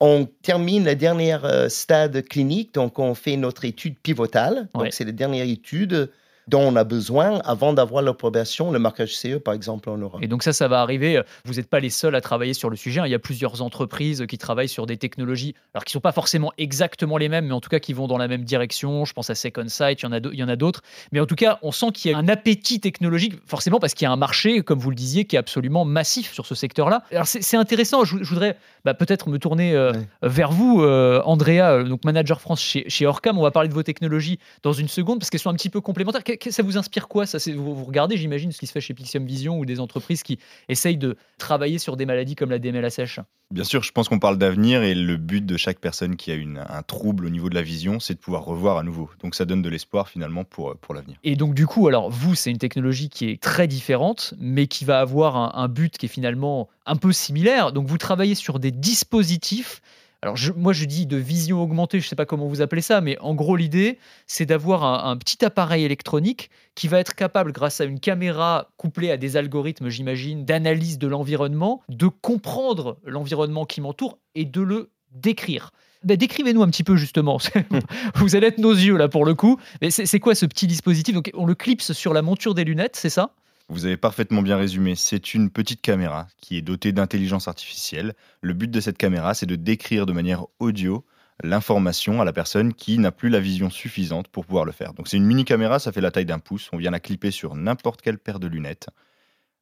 On 0.01 0.27
termine 0.41 0.83
le 0.83 0.95
dernier 0.95 1.37
euh, 1.45 1.69
stade 1.69 2.27
clinique, 2.27 2.73
donc 2.73 2.99
on 2.99 3.15
fait 3.15 3.37
notre 3.37 3.63
étude 3.63 3.97
pivotale. 3.99 4.67
Donc 4.73 4.87
c'est 4.91 5.05
la 5.05 5.13
dernière 5.13 5.47
étude 5.47 6.11
dont 6.47 6.61
on 6.61 6.75
a 6.75 6.83
besoin 6.83 7.39
avant 7.39 7.73
d'avoir 7.73 8.01
l'approbation, 8.01 8.71
le 8.71 8.79
marquage 8.79 9.15
CE 9.15 9.37
par 9.37 9.53
exemple 9.53 9.89
en 9.89 9.97
Europe. 9.97 10.19
Et 10.21 10.27
donc 10.27 10.43
ça, 10.43 10.53
ça 10.53 10.67
va 10.67 10.81
arriver. 10.81 11.21
Vous 11.45 11.55
n'êtes 11.55 11.69
pas 11.69 11.79
les 11.79 11.89
seuls 11.89 12.15
à 12.15 12.21
travailler 12.21 12.53
sur 12.53 12.69
le 12.69 12.75
sujet. 12.75 13.01
Hein. 13.01 13.07
Il 13.07 13.11
y 13.11 13.15
a 13.15 13.19
plusieurs 13.19 13.61
entreprises 13.61 14.25
qui 14.27 14.37
travaillent 14.37 14.69
sur 14.69 14.85
des 14.85 14.97
technologies, 14.97 15.55
alors 15.73 15.83
qui 15.83 15.91
ne 15.91 15.93
sont 15.93 16.01
pas 16.01 16.11
forcément 16.11 16.51
exactement 16.57 17.17
les 17.17 17.29
mêmes, 17.29 17.47
mais 17.47 17.53
en 17.53 17.61
tout 17.61 17.69
cas 17.69 17.79
qui 17.79 17.93
vont 17.93 18.07
dans 18.07 18.17
la 18.17 18.27
même 18.27 18.43
direction. 18.43 19.05
Je 19.05 19.13
pense 19.13 19.29
à 19.29 19.35
Second 19.35 19.67
Sight, 19.67 20.01
il 20.01 20.35
y 20.35 20.43
en 20.43 20.49
a 20.49 20.55
d'autres. 20.55 20.81
Mais 21.11 21.19
en 21.19 21.25
tout 21.25 21.35
cas, 21.35 21.59
on 21.61 21.71
sent 21.71 21.87
qu'il 21.93 22.11
y 22.11 22.13
a 22.13 22.17
un 22.17 22.27
appétit 22.27 22.79
technologique, 22.79 23.35
forcément 23.45 23.79
parce 23.79 23.93
qu'il 23.93 24.05
y 24.05 24.07
a 24.07 24.11
un 24.11 24.17
marché, 24.17 24.61
comme 24.61 24.79
vous 24.79 24.89
le 24.89 24.95
disiez, 24.95 25.25
qui 25.25 25.35
est 25.35 25.39
absolument 25.39 25.85
massif 25.85 26.33
sur 26.33 26.45
ce 26.45 26.55
secteur-là. 26.55 27.03
Alors 27.11 27.27
c'est 27.27 27.57
intéressant. 27.57 28.03
Je, 28.03 28.17
voudrais 28.17 28.57
bah, 28.85 28.93
peut-être 28.93 29.29
me 29.29 29.39
tourner 29.39 29.75
euh, 29.75 29.93
vers 30.21 30.51
vous, 30.51 30.81
euh, 30.81 31.21
Andrea, 31.25 31.71
euh, 31.71 31.83
donc 31.83 32.05
manager 32.05 32.41
France 32.41 32.61
chez, 32.61 32.85
chez 32.89 33.05
Orcam. 33.05 33.37
On 33.37 33.43
va 33.43 33.51
parler 33.51 33.69
de 33.69 33.73
vos 33.73 33.83
technologies 33.83 34.39
dans 34.63 34.73
une 34.73 34.87
seconde 34.87 35.19
parce 35.19 35.29
qu'elles 35.29 35.39
sont 35.39 35.49
un 35.49 35.55
petit 35.55 35.69
peu 35.69 35.81
complémentaires 35.81 36.23
ça 36.49 36.63
vous 36.63 36.77
inspire 36.77 37.07
quoi 37.07 37.25
ça, 37.25 37.37
vous, 37.55 37.75
vous 37.75 37.85
regardez, 37.85 38.17
j'imagine, 38.17 38.51
ce 38.51 38.59
qui 38.59 38.67
se 38.67 38.71
fait 38.71 38.81
chez 38.81 38.93
Pixium 38.93 39.25
Vision 39.25 39.59
ou 39.59 39.65
des 39.65 39.79
entreprises 39.79 40.23
qui 40.23 40.39
essayent 40.69 40.97
de 40.97 41.17
travailler 41.37 41.79
sur 41.79 41.97
des 41.97 42.05
maladies 42.05 42.35
comme 42.35 42.49
la 42.49 42.59
DMLA 42.59 42.89
sèche 42.89 43.19
Bien 43.49 43.63
sûr, 43.63 43.81
je 43.81 43.93
pense 43.93 44.09
qu'on 44.09 44.19
parle 44.19 44.37
d'avenir 44.37 44.83
et 44.83 44.93
le 44.93 45.15
but 45.15 45.45
de 45.45 45.55
chaque 45.55 45.79
personne 45.79 46.17
qui 46.17 46.31
a 46.31 46.35
une, 46.35 46.65
un 46.67 46.81
trouble 46.81 47.25
au 47.25 47.29
niveau 47.29 47.49
de 47.49 47.55
la 47.55 47.61
vision, 47.61 48.01
c'est 48.01 48.13
de 48.13 48.19
pouvoir 48.19 48.43
revoir 48.43 48.77
à 48.77 48.83
nouveau. 48.83 49.09
Donc 49.23 49.35
ça 49.35 49.45
donne 49.45 49.61
de 49.61 49.69
l'espoir 49.69 50.09
finalement 50.09 50.43
pour, 50.43 50.75
pour 50.75 50.93
l'avenir. 50.93 51.17
Et 51.23 51.37
donc 51.37 51.53
du 51.53 51.65
coup, 51.65 51.87
alors 51.87 52.09
vous, 52.09 52.35
c'est 52.35 52.51
une 52.51 52.57
technologie 52.57 53.07
qui 53.07 53.29
est 53.29 53.41
très 53.41 53.67
différente, 53.67 54.33
mais 54.37 54.67
qui 54.67 54.83
va 54.83 54.99
avoir 54.99 55.37
un, 55.37 55.51
un 55.53 55.69
but 55.69 55.97
qui 55.97 56.07
est 56.07 56.09
finalement 56.09 56.67
un 56.85 56.97
peu 56.97 57.13
similaire. 57.13 57.71
Donc 57.71 57.87
vous 57.87 57.97
travaillez 57.97 58.35
sur 58.35 58.59
des 58.59 58.71
dispositifs 58.71 59.81
alors 60.21 60.35
moi 60.55 60.73
je 60.73 60.85
dis 60.85 61.05
de 61.05 61.17
vision 61.17 61.61
augmentée, 61.61 61.99
je 61.99 62.05
ne 62.05 62.09
sais 62.09 62.15
pas 62.15 62.25
comment 62.25 62.47
vous 62.47 62.61
appelez 62.61 62.81
ça, 62.81 63.01
mais 63.01 63.17
en 63.19 63.35
gros 63.35 63.55
l'idée 63.55 63.99
c'est 64.25 64.45
d'avoir 64.45 65.05
un, 65.05 65.17
petit 65.17 65.45
appareil 65.45 65.83
électronique 65.83 66.49
qui 66.75 66.87
va 66.87 66.99
être 66.99 67.15
capable, 67.15 67.51
grâce 67.51 67.81
à 67.81 67.85
une 67.85 67.99
caméra 67.99 68.69
couplée 68.77 69.11
à 69.11 69.17
des 69.17 69.37
algorithmes, 69.37 69.89
j'imagine, 69.89 70.45
d'analyse 70.45 70.97
de 70.97 71.07
l'environnement, 71.07 71.81
de 71.89 72.07
comprendre 72.07 72.97
l'environnement 73.05 73.65
qui 73.65 73.81
m'entoure 73.81 74.17
et 74.35 74.45
de 74.45 74.61
le 74.61 74.89
décrire. 75.11 75.71
Ben, 76.03 76.15
décrivez-nous 76.15 76.61
un 76.61 76.69
petit 76.69 76.83
peu 76.83 76.95
justement. 76.95 77.37
vous 78.15 78.35
allez 78.35 78.47
être 78.47 78.59
nos 78.59 78.71
yeux 78.73 78.97
là 78.97 79.07
pour 79.09 79.25
le 79.25 79.33
coup. 79.33 79.59
Mais 79.81 79.89
c'est 79.89 80.19
quoi 80.19 80.35
ce 80.35 80.45
petit 80.45 80.67
dispositif? 80.67 81.13
Donc 81.13 81.31
on 81.33 81.45
le 81.45 81.55
clipse 81.55 81.91
sur 81.93 82.13
la 82.13 82.21
monture 82.21 82.53
des 82.53 82.63
lunettes, 82.63 82.95
c'est 82.95 83.09
ça? 83.09 83.33
Vous 83.69 83.85
avez 83.85 83.97
parfaitement 83.97 84.41
bien 84.41 84.57
résumé. 84.57 84.95
C'est 84.95 85.33
une 85.33 85.49
petite 85.49 85.81
caméra 85.81 86.27
qui 86.37 86.57
est 86.57 86.61
dotée 86.61 86.93
d'intelligence 86.93 87.47
artificielle. 87.47 88.13
Le 88.41 88.53
but 88.53 88.71
de 88.71 88.79
cette 88.79 88.97
caméra, 88.97 89.33
c'est 89.33 89.45
de 89.45 89.55
décrire 89.55 90.05
de 90.05 90.13
manière 90.13 90.45
audio 90.59 91.05
l'information 91.43 92.21
à 92.21 92.25
la 92.25 92.33
personne 92.33 92.73
qui 92.73 92.97
n'a 92.97 93.11
plus 93.11 93.29
la 93.29 93.39
vision 93.39 93.69
suffisante 93.69 94.29
pour 94.29 94.45
pouvoir 94.45 94.65
le 94.65 94.71
faire. 94.71 94.93
Donc 94.93 95.07
c'est 95.07 95.17
une 95.17 95.25
mini 95.25 95.45
caméra, 95.45 95.79
ça 95.79 95.91
fait 95.91 96.01
la 96.01 96.11
taille 96.11 96.25
d'un 96.25 96.39
pouce. 96.39 96.69
On 96.71 96.77
vient 96.77 96.91
la 96.91 96.99
clipper 96.99 97.29
sur 97.29 97.55
n'importe 97.55 98.01
quelle 98.01 98.17
paire 98.17 98.39
de 98.39 98.47
lunettes. 98.47 98.89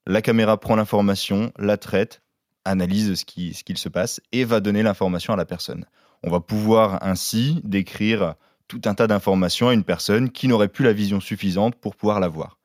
La 0.05 0.21
caméra 0.21 0.59
prend 0.59 0.75
l'information, 0.75 1.51
la 1.57 1.77
traite, 1.77 2.21
analyse 2.63 3.15
ce 3.15 3.25
qu'il 3.25 3.55
ce 3.55 3.63
se 3.75 3.89
passe 3.89 4.21
et 4.31 4.45
va 4.45 4.59
donner 4.59 4.83
l'information 4.83 5.33
à 5.33 5.37
la 5.37 5.45
personne. 5.45 5.85
On 6.23 6.29
va 6.29 6.39
pouvoir 6.39 7.03
ainsi 7.03 7.59
décrire 7.63 8.35
tout 8.67 8.81
un 8.85 8.93
tas 8.93 9.07
d'informations 9.07 9.69
à 9.69 9.73
une 9.73 9.83
personne 9.83 10.29
qui 10.31 10.47
n'aurait 10.47 10.69
plus 10.69 10.85
la 10.85 10.93
vision 10.93 11.19
suffisante 11.19 11.75
pour 11.75 11.95
pouvoir 11.95 12.19
la 12.19 12.27
voir 12.27 12.57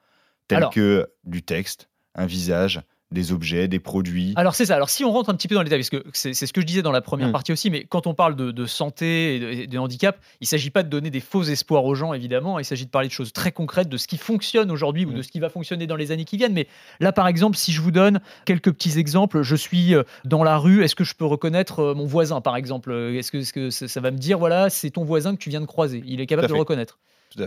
tel 0.59 0.69
que 0.71 1.09
du 1.25 1.43
texte, 1.43 1.89
un 2.15 2.27
visage, 2.27 2.83
des 3.11 3.33
objets, 3.33 3.67
des 3.67 3.81
produits. 3.81 4.35
Alors 4.37 4.55
c'est 4.55 4.67
ça. 4.67 4.77
Alors 4.77 4.89
si 4.89 5.05
on 5.05 5.11
rentre 5.11 5.31
un 5.31 5.35
petit 5.35 5.49
peu 5.49 5.55
dans 5.55 5.63
les 5.63 5.69
détails, 5.69 5.81
parce 5.81 5.91
que 5.91 6.09
c'est 6.13 6.33
ce 6.33 6.53
que 6.53 6.61
je 6.61 6.67
disais 6.67 6.83
dans 6.83 6.93
la 6.93 7.01
première 7.01 7.29
mm. 7.29 7.33
partie 7.33 7.53
aussi, 7.53 7.71
mais 7.71 7.85
quand 7.85 8.07
on 8.07 8.15
parle 8.15 8.37
de, 8.37 8.67
santé 8.67 9.63
et 9.63 9.67
de, 9.67 9.79
handicap, 9.79 10.19
il 10.41 10.45
ne 10.45 10.47
s'agit 10.47 10.71
pas 10.71 10.83
de 10.83 10.89
donner 10.89 11.11
des 11.11 11.21
faux 11.21 11.43
espoirs 11.43 11.85
aux 11.85 11.95
gens, 11.95 12.15
évidemment. 12.15 12.59
Il 12.59 12.65
s'agit 12.65 12.87
de 12.87 12.91
parler 12.91 13.09
de 13.09 13.13
choses 13.13 13.33
très 13.33 13.51
concrètes, 13.51 13.89
de 13.89 13.97
ce 13.97 14.07
qui 14.07 14.17
fonctionne 14.17 14.71
aujourd'hui 14.71 15.05
ou 15.05 15.13
de 15.13 15.19
mm. 15.19 15.23
ce 15.23 15.29
qui 15.29 15.41
va 15.41 15.49
fonctionner 15.49 15.87
dans 15.87 15.97
les 15.97 16.13
années 16.13 16.25
qui 16.25 16.37
viennent. 16.37 16.53
Mais 16.53 16.69
là, 17.01 17.11
par 17.13 17.27
exemple, 17.27 17.57
si 17.57 17.73
je 17.73 17.81
vous 17.81 17.91
donne 17.91 18.21
quelques 18.45 18.73
petits 18.73 18.99
exemples, 18.99 19.43
je 19.43 19.57
suis 19.57 19.95
euh, 19.95 20.05
dans 20.25 20.45
la 20.45 20.57
rue, 20.57 20.85
est-ce 20.85 20.95
que 20.95 21.05
je 21.05 21.15
peux 21.15 21.27
reconnaître 21.27 21.81
euh, 21.81 21.95
mon 21.95 22.07
voisin, 22.07 22.41
par 22.41 22.55
exemple? 22.55 22.93
Est-ce 22.93 23.33
que, 23.33 23.51
que, 23.53 23.71
ça 23.71 24.01
va 24.01 24.11
me 24.13 24.19
dire, 24.19 24.39
voilà, 24.39 24.71
c'est 24.71 24.91
ton 24.91 25.05
voisin 25.05 25.35
que 25.35 25.41
tu 25.41 25.51
viens 25.51 25.61
de 25.61 25.67
croiser? 25.67 26.03
Il 26.07 26.21
est 26.21 26.27
capable 26.27 26.49
de 26.49 26.53
le 26.53 26.61
reconnaître 26.61 26.99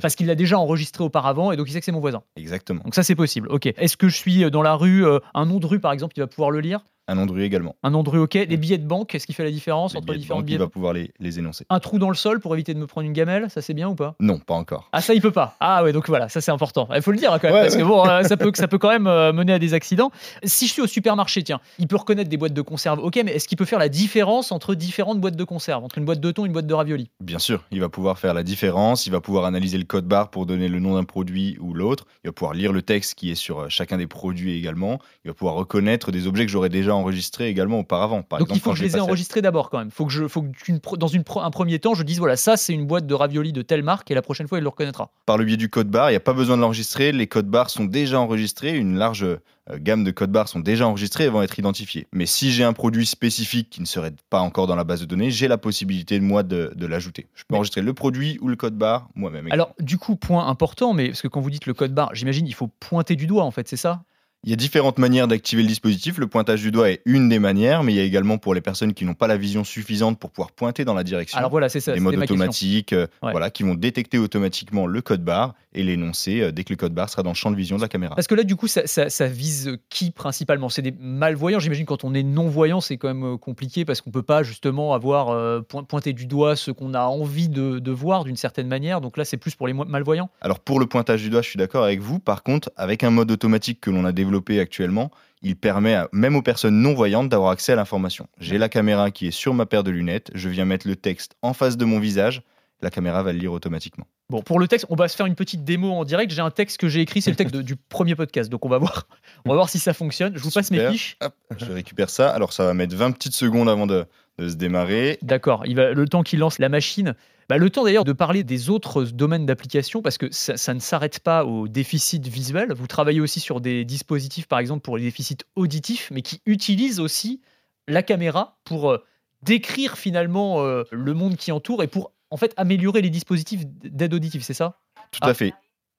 parce 0.02 0.16
qu'il 0.16 0.28
l'a 0.28 0.36
déjà 0.36 0.58
enregistré 0.58 1.04
auparavant 1.04 1.52
et 1.52 1.58
donc 1.58 1.68
il 1.68 1.74
sait 1.74 1.80
que 1.80 1.86
c'est 1.86 1.92
mon 1.92 2.00
voisin. 2.00 2.24
Exactement. 2.36 2.82
Donc 2.84 2.96
ça 2.96 3.04
c'est 3.04 3.16
possible. 3.16 3.48
Ok. 3.50 3.66
Est-ce 3.66 3.98
que 3.98 4.10
je 4.10 4.16
suis 4.16 4.50
dans 4.52 4.62
la 4.62 4.76
rue, 4.76 5.06
euh, 5.06 5.20
un 5.34 5.46
nom 5.46 5.60
de 5.60 5.66
rue 5.66 5.80
par 5.80 5.92
exemple, 5.92 6.14
il 6.18 6.22
va 6.22 6.28
pouvoir 6.28 6.52
le 6.52 6.60
lire? 6.60 6.86
Un 7.08 7.16
nom 7.16 7.26
de 7.26 7.34
rue 7.34 7.44
également. 7.44 7.76
Un 7.84 7.90
nom 7.90 8.02
de 8.02 8.10
rue, 8.10 8.20
ok. 8.20 8.34
Les 8.34 8.58
billets 8.58 8.78
de 8.78 8.88
banque, 8.88 9.10
qu'est-ce 9.10 9.28
qui 9.28 9.34
fait 9.34 9.44
la 9.44 9.52
différence 9.52 9.96
entre 9.96 10.14
les 10.14 10.20
différents 10.20 10.42
billets 10.42 10.56
Il 10.56 10.60
va 10.60 10.68
pouvoir 10.68 10.94
les, 10.94 11.12
les, 11.20 11.38
énoncer. 11.38 11.66
Un 11.70 11.80
trou 11.80 12.00
dans 12.00 12.10
le 12.10 12.16
sol 12.16 12.40
pour 12.40 12.54
éviter 12.54 12.74
de 12.74 12.80
me 12.80 12.88
prendre 12.88 13.06
une 13.06 13.14
gamelle, 13.14 13.50
ça 13.50 13.62
c'est 13.62 13.74
bien 13.74 13.90
ou 13.90 13.96
pas? 13.96 14.16
Non, 14.22 14.40
pas 14.40 14.54
encore. 14.54 14.90
Ah 14.94 15.02
ça 15.02 15.14
il 15.14 15.22
peut 15.22 15.32
pas. 15.32 15.58
Ah 15.60 15.84
ouais, 15.84 15.92
donc 15.92 16.08
voilà, 16.08 16.30
ça 16.30 16.40
c'est 16.40 16.52
important. 16.52 16.88
Il 16.96 17.02
faut 17.02 17.12
le 17.12 17.18
dire 17.18 17.38
quand 17.42 17.52
même, 17.52 17.64
parce 17.64 17.76
que 17.76 17.84
bon, 17.84 18.08
euh, 18.08 18.24
ça, 18.24 18.38
peut, 18.38 18.52
ça 18.54 18.68
peut 18.68 18.78
quand 18.78 18.90
même 18.90 19.08
euh, 19.08 19.34
mener 19.34 19.54
à 19.54 19.60
des 19.60 19.74
accidents. 19.74 20.12
Si 20.44 20.68
je 20.68 20.72
suis 20.72 20.82
au 20.82 20.88
supermarché, 20.88 21.44
tiens, 21.44 21.60
il 21.78 21.88
peut 21.88 21.98
reconnaître 21.98 22.30
des 22.30 22.38
boîtes 22.38 22.54
de 22.54 22.62
conserve, 22.62 23.00
ok, 23.00 23.20
mais 23.26 23.34
est-ce 23.34 23.48
qu'il 23.48 23.58
peut 23.58 23.66
faire 23.66 23.80
la 23.80 23.90
différence 23.90 24.52
entre 24.52 24.74
différentes 24.74 25.20
boîtes 25.20 25.36
de 25.36 25.44
conserve, 25.44 25.84
entre 25.84 25.98
une 25.98 26.06
boîte 26.06 26.22
de 26.22 26.32
thon 26.32 26.46
et 26.46 26.48
une 26.48 26.54
boîte 26.54 26.68
de 26.68 26.74
ravioli? 26.74 27.10
Bien 27.20 27.40
sûr, 27.40 27.66
il 27.72 27.82
va 27.82 27.90
pouvoir 27.90 28.18
faire 28.18 28.34
la 28.34 28.44
différence, 28.44 29.08
il 29.08 29.12
va 29.12 29.20
pouvoir 29.20 29.46
analyser 29.46 29.78
le 29.78 29.84
code 29.84 30.06
barre 30.06 30.30
pour 30.30 30.46
donner 30.46 30.70
le 30.70 30.80
nom 30.80 30.96
d'un 30.96 31.04
produit 31.04 31.58
ou 31.60 31.74
l'autre, 31.74 32.06
il 32.24 32.28
va 32.30 32.32
pouvoir 32.32 32.54
lire 32.54 32.72
le 32.72 32.82
texte 32.82 33.16
qui 33.16 33.30
est 33.30 33.36
sur 33.36 33.60
euh, 33.60 33.66
chacun 33.68 33.98
des 33.98 34.08
produits 34.08 34.58
également, 34.58 35.00
il 35.26 35.30
va 35.30 35.34
pouvoir 35.34 35.56
reconnaître 35.56 36.12
des 36.12 36.28
objets 36.28 36.46
que 36.46 36.52
j'aurais 36.52 36.70
déjà 36.70 36.93
déjà 36.94 37.02
enregistrés 37.02 37.48
également 37.48 37.80
auparavant. 37.80 38.22
Par 38.22 38.40
Donc 38.40 38.48
exemple, 38.50 38.58
il 38.58 38.62
faut 38.62 38.72
que 38.72 38.78
je 38.78 38.84
les 38.84 38.98
ai 38.98 39.00
enregistrés 39.00 39.42
d'abord 39.42 39.70
quand 39.70 39.80
même. 39.80 39.92
Faut 39.92 40.06
que 40.06 40.12
je, 40.12 40.28
faut 40.28 40.42
que 40.44 40.50
une 40.68 40.80
dans 40.98 41.08
une 41.08 41.24
un 41.42 41.52
premier 41.52 41.80
temps, 41.80 41.94
je 41.94 42.04
dise 42.04 42.20
voilà, 42.20 42.36
ça 42.38 42.58
c'est 42.58 42.74
une 42.74 42.86
boîte 42.86 43.08
de 43.08 43.14
ravioli 43.14 43.52
de 43.54 43.62
telle 43.62 43.84
marque 43.84 44.12
et 44.12 44.14
la 44.16 44.22
prochaine 44.22 44.48
fois 44.48 44.58
il 44.60 44.62
le 44.62 44.70
reconnaîtra. 44.70 45.12
par 45.26 45.38
le 45.38 45.46
biais 45.46 45.58
du 45.58 45.70
code 45.70 45.90
barre. 45.90 46.10
Il 46.10 46.14
n'y 46.14 46.18
a 46.18 46.22
pas 46.22 46.34
besoin 46.34 46.56
de 46.58 46.62
l'enregistrer. 46.62 47.12
Les 47.12 47.28
codes 47.28 47.48
barres 47.48 47.70
sont 47.70 47.86
déjà 47.86 48.20
enregistrés. 48.20 48.76
Une 48.78 48.98
large 48.98 49.24
euh, 49.24 49.38
gamme 49.78 50.04
de 50.04 50.12
codes 50.12 50.32
barres 50.32 50.48
sont 50.50 50.60
déjà 50.60 50.88
enregistrés 50.88 51.26
et 51.26 51.30
vont 51.30 51.42
être 51.42 51.58
identifiés. 51.58 52.08
Mais 52.14 52.26
si 52.26 52.52
j'ai 52.52 52.64
un 52.64 52.74
produit 52.74 53.06
spécifique 53.06 53.70
qui 53.70 53.82
ne 53.82 53.86
serait 53.86 54.14
pas 54.30 54.40
encore 54.40 54.68
dans 54.68 54.76
la 54.76 54.84
base 54.84 55.00
de 55.02 55.06
données, 55.06 55.32
j'ai 55.32 55.48
la 55.48 55.58
possibilité, 55.58 56.20
moi, 56.20 56.44
de, 56.44 56.72
de 56.76 56.86
l'ajouter. 56.86 57.28
Je 57.34 57.44
peux 57.44 57.48
Mais- 57.52 57.58
enregistrer 57.58 57.82
le 57.82 57.94
produit 57.94 58.38
ou 58.42 58.48
le 58.48 58.56
code 58.56 58.78
barre 58.78 59.08
moi-même. 59.16 59.48
Alors 59.52 59.74
du 59.80 59.98
coup, 59.98 60.16
point 60.16 60.48
important, 60.48 60.94
mais 60.94 61.08
parce 61.10 61.22
que 61.22 61.28
quand 61.28 61.40
vous 61.42 61.50
dites 61.50 61.66
le 61.66 61.74
code 61.74 61.94
barre, 61.94 62.10
j'imagine 62.14 62.46
il 62.48 62.54
faut 62.54 62.68
pointer 62.68 63.16
du 63.16 63.26
doigt 63.28 63.44
en 63.44 63.52
fait, 63.52 63.68
c'est 63.68 63.78
ça? 63.78 64.04
Il 64.46 64.50
y 64.50 64.54
a 64.54 64.58
différentes 64.58 64.98
manières 64.98 65.30
d'activer 65.30 65.62
le 65.62 65.70
dispositif. 65.70 66.18
Le 66.18 66.28
pointage 66.28 66.62
du 66.62 66.70
doigt 66.72 66.90
est 66.92 67.02
une 67.06 67.30
des 67.30 67.40
manières, 67.40 67.82
mais 67.82 67.94
il 67.94 67.96
y 67.96 68.00
a 68.00 68.04
également 68.04 68.38
pour 68.38 68.54
les 68.54 68.60
personnes 68.60 68.94
qui 68.94 69.06
n'ont 69.06 69.14
pas 69.14 69.28
la 69.28 69.38
vision 69.38 69.64
suffisante 69.64 70.20
pour 70.20 70.32
pouvoir 70.32 70.52
pointer 70.52 70.84
dans 70.84 70.94
la 70.94 71.04
direction. 71.06 71.38
Alors 71.38 71.50
voilà, 71.50 71.70
c'est 71.70 71.80
ça. 71.80 71.94
des 71.94 72.02
modes 72.02 72.18
automatiques 72.18 72.92
euh, 72.92 73.08
Ouais. 73.22 73.32
voilà, 73.32 73.50
qui 73.50 73.64
vont 73.64 73.74
détecter 73.76 74.18
automatiquement 74.18 74.86
le 74.86 75.02
code 75.02 75.24
barre 75.24 75.54
et 75.74 75.82
l'énoncer 75.82 76.42
euh, 76.42 76.52
dès 76.52 76.66
que 76.66 76.74
le 76.74 76.76
code 76.76 76.94
barre 76.94 77.10
sera 77.10 77.24
dans 77.24 77.30
le 77.30 77.36
champ 77.36 77.52
de 77.52 77.56
vision 77.56 77.78
de 77.78 77.82
la 77.82 77.88
caméra. 77.88 78.16
Parce 78.16 78.28
que 78.28 78.36
là, 78.36 78.44
du 78.44 78.58
coup, 78.58 78.68
ça, 78.68 78.86
ça- 78.86 79.10
ça 79.10 79.28
vise 79.28 79.78
qui 79.90 80.12
principalement? 80.12 80.68
C'est 80.68 80.82
des 80.82 80.94
malvoyants. 81.00 81.60
J'imagine 81.60 81.86
quand 81.86 82.04
on 82.04 82.14
est 82.14 82.24
non-voyant, 82.24 82.82
c'est 82.82 82.98
quand 82.98 83.08
même 83.08 83.24
euh, 83.24 83.38
compliqué 83.38 83.86
parce 83.86 84.02
qu'on 84.02 84.12
peut 84.12 84.24
pas 84.24 84.44
justement 84.44 84.94
avoir 84.94 85.30
euh, 85.30 85.62
point- 85.62 85.84
pointé 85.86 86.12
du 86.12 86.26
doigt 86.26 86.58
ce 86.58 86.70
qu'on 86.72 86.94
a 86.96 87.04
envie 87.06 87.48
de, 87.48 87.80
de 87.80 87.92
voir 87.92 88.26
d'une 88.26 88.36
certaine 88.36 88.68
manière. 88.68 89.00
Donc 89.00 89.16
là, 89.16 89.24
c'est 89.24 89.38
plus 89.38 89.56
pour 89.56 89.68
les 89.68 89.74
malvoyants. 89.74 90.30
Alors 90.42 90.60
pour 90.60 90.82
le 90.82 90.86
pointage 90.86 91.22
du 91.22 91.30
doigt, 91.30 91.42
je 91.42 91.48
suis 91.50 91.58
d'accord 91.58 91.86
avec 91.86 92.02
vous. 92.02 92.20
Par 92.20 92.44
contre, 92.44 92.72
avec 92.76 93.06
un 93.06 93.10
mode 93.10 93.32
automatique 93.32 93.80
que 93.80 93.90
l'on 93.90 94.04
a 94.04 94.12
développé 94.12 94.33
actuellement, 94.60 95.12
il 95.42 95.56
permet 95.56 95.94
à- 95.96 96.10
même 96.12 96.36
aux 96.36 96.42
personnes 96.42 96.82
non 96.82 96.94
voyantes 96.94 97.30
d'avoir 97.30 97.52
accès 97.52 97.74
à 97.74 97.76
l'information. 97.76 98.28
J'ai 98.40 98.58
la 98.58 98.70
caméra 98.70 99.12
qui 99.12 99.28
est 99.28 99.32
sur 99.32 99.54
ma 99.54 99.66
paire 99.66 99.84
de 99.84 99.92
lunettes, 99.92 100.32
je 100.34 100.50
viens 100.50 100.66
mettre 100.66 100.88
le 100.88 100.96
texte 100.96 101.36
en 101.42 101.54
face 101.54 101.78
de 101.78 101.86
mon 101.86 102.00
visage, 102.00 102.42
la 102.82 102.90
caméra 102.90 103.24
va 103.24 103.32
le 103.34 103.40
lire 103.40 103.52
automatiquement. 103.54 104.06
Bon, 104.30 104.42
pour 104.42 104.60
le 104.60 104.68
texte, 104.68 104.86
on 104.90 104.96
va 104.96 105.08
se 105.08 105.16
faire 105.16 105.26
une 105.26 105.36
petite 105.36 105.64
démo 105.64 105.92
en 105.92 106.04
direct. 106.06 106.32
J'ai 106.32 106.42
un 106.42 106.50
texte 106.52 106.78
que 106.78 106.88
j'ai 106.90 107.02
écrit, 107.02 107.22
c'est 107.22 107.30
le 107.30 107.36
texte 107.36 107.54
de- 107.54 107.62
du 107.62 107.76
premier 107.76 108.16
podcast. 108.16 108.50
Donc 108.50 108.66
on 108.66 108.70
va 108.70 108.78
voir, 108.78 109.08
on 109.46 109.50
va 109.50 109.56
voir 109.56 109.70
si 109.70 109.80
ça 109.80 109.94
fonctionne. 109.94 110.34
Je 110.36 110.42
vous 110.42 110.50
passe 110.52 110.72
mes 110.72 110.90
fiches. 110.92 111.18
Hop, 111.22 111.34
je 111.58 111.66
récupère 111.72 112.10
ça. 112.10 112.30
Alors 112.32 112.52
ça 112.54 112.64
va 112.66 112.74
mettre 112.74 112.96
20 112.96 113.12
petites 113.12 113.36
secondes 113.36 113.70
avant 113.70 113.86
de, 113.88 114.06
de 114.40 114.50
se 114.50 114.56
démarrer. 114.56 115.18
D'accord. 115.22 115.66
Il 115.66 115.76
va 115.76 115.92
le 115.94 116.08
temps 116.08 116.24
qu'il 116.24 116.40
lance 116.40 116.60
la 116.60 116.70
machine. 116.70 117.16
Bah, 117.50 117.58
le 117.58 117.70
temps 117.70 117.84
d'ailleurs 117.84 118.06
de 118.06 118.14
parler 118.14 118.44
des 118.44 118.70
autres 118.70 119.04
domaines 119.04 119.46
d'application 119.46 120.02
parce 120.02 120.18
que 120.18 120.32
ça, 120.32 120.56
ça 120.58 120.74
ne 120.74 120.80
s'arrête 120.80 121.20
pas 121.20 121.46
au 121.46 121.68
déficit 121.68 122.26
visuel. 122.28 122.74
Vous 122.74 122.88
travaillez 122.88 123.20
aussi 123.22 123.40
sur 123.40 123.60
des 123.62 123.84
dispositifs, 123.86 124.48
par 124.48 124.60
exemple 124.60 124.82
pour 124.82 124.98
les 124.98 125.04
déficits 125.04 125.38
auditifs, 125.56 126.10
mais 126.12 126.22
qui 126.22 126.42
utilisent 126.46 127.00
aussi 127.00 127.42
la 127.88 128.02
caméra 128.02 128.58
pour 128.64 128.92
euh, 128.92 129.04
décrire 129.42 129.98
finalement 129.98 130.64
euh, 130.66 130.84
le 130.92 131.14
monde 131.14 131.36
qui 131.36 131.52
entoure 131.52 131.84
et 131.84 131.88
pour 131.88 132.14
en 132.32 132.38
fait 132.38 132.54
améliorer 132.58 133.02
les 133.02 133.10
dispositifs 133.10 133.66
d'aide 133.66 134.14
auditive. 134.14 134.42
C'est 134.44 134.54
ça? 134.54 134.80
Tout 135.12 135.20
Ah. 135.22 135.28
à 135.30 135.34
fait. 135.34 135.54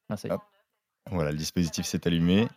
Ah, 0.09 0.17
est. 0.25 0.31
Hop. 0.31 0.41
Voilà, 1.11 1.31
le 1.31 1.37
dispositif 1.37 1.85
s'est 1.85 2.07
allumé. 2.07 2.49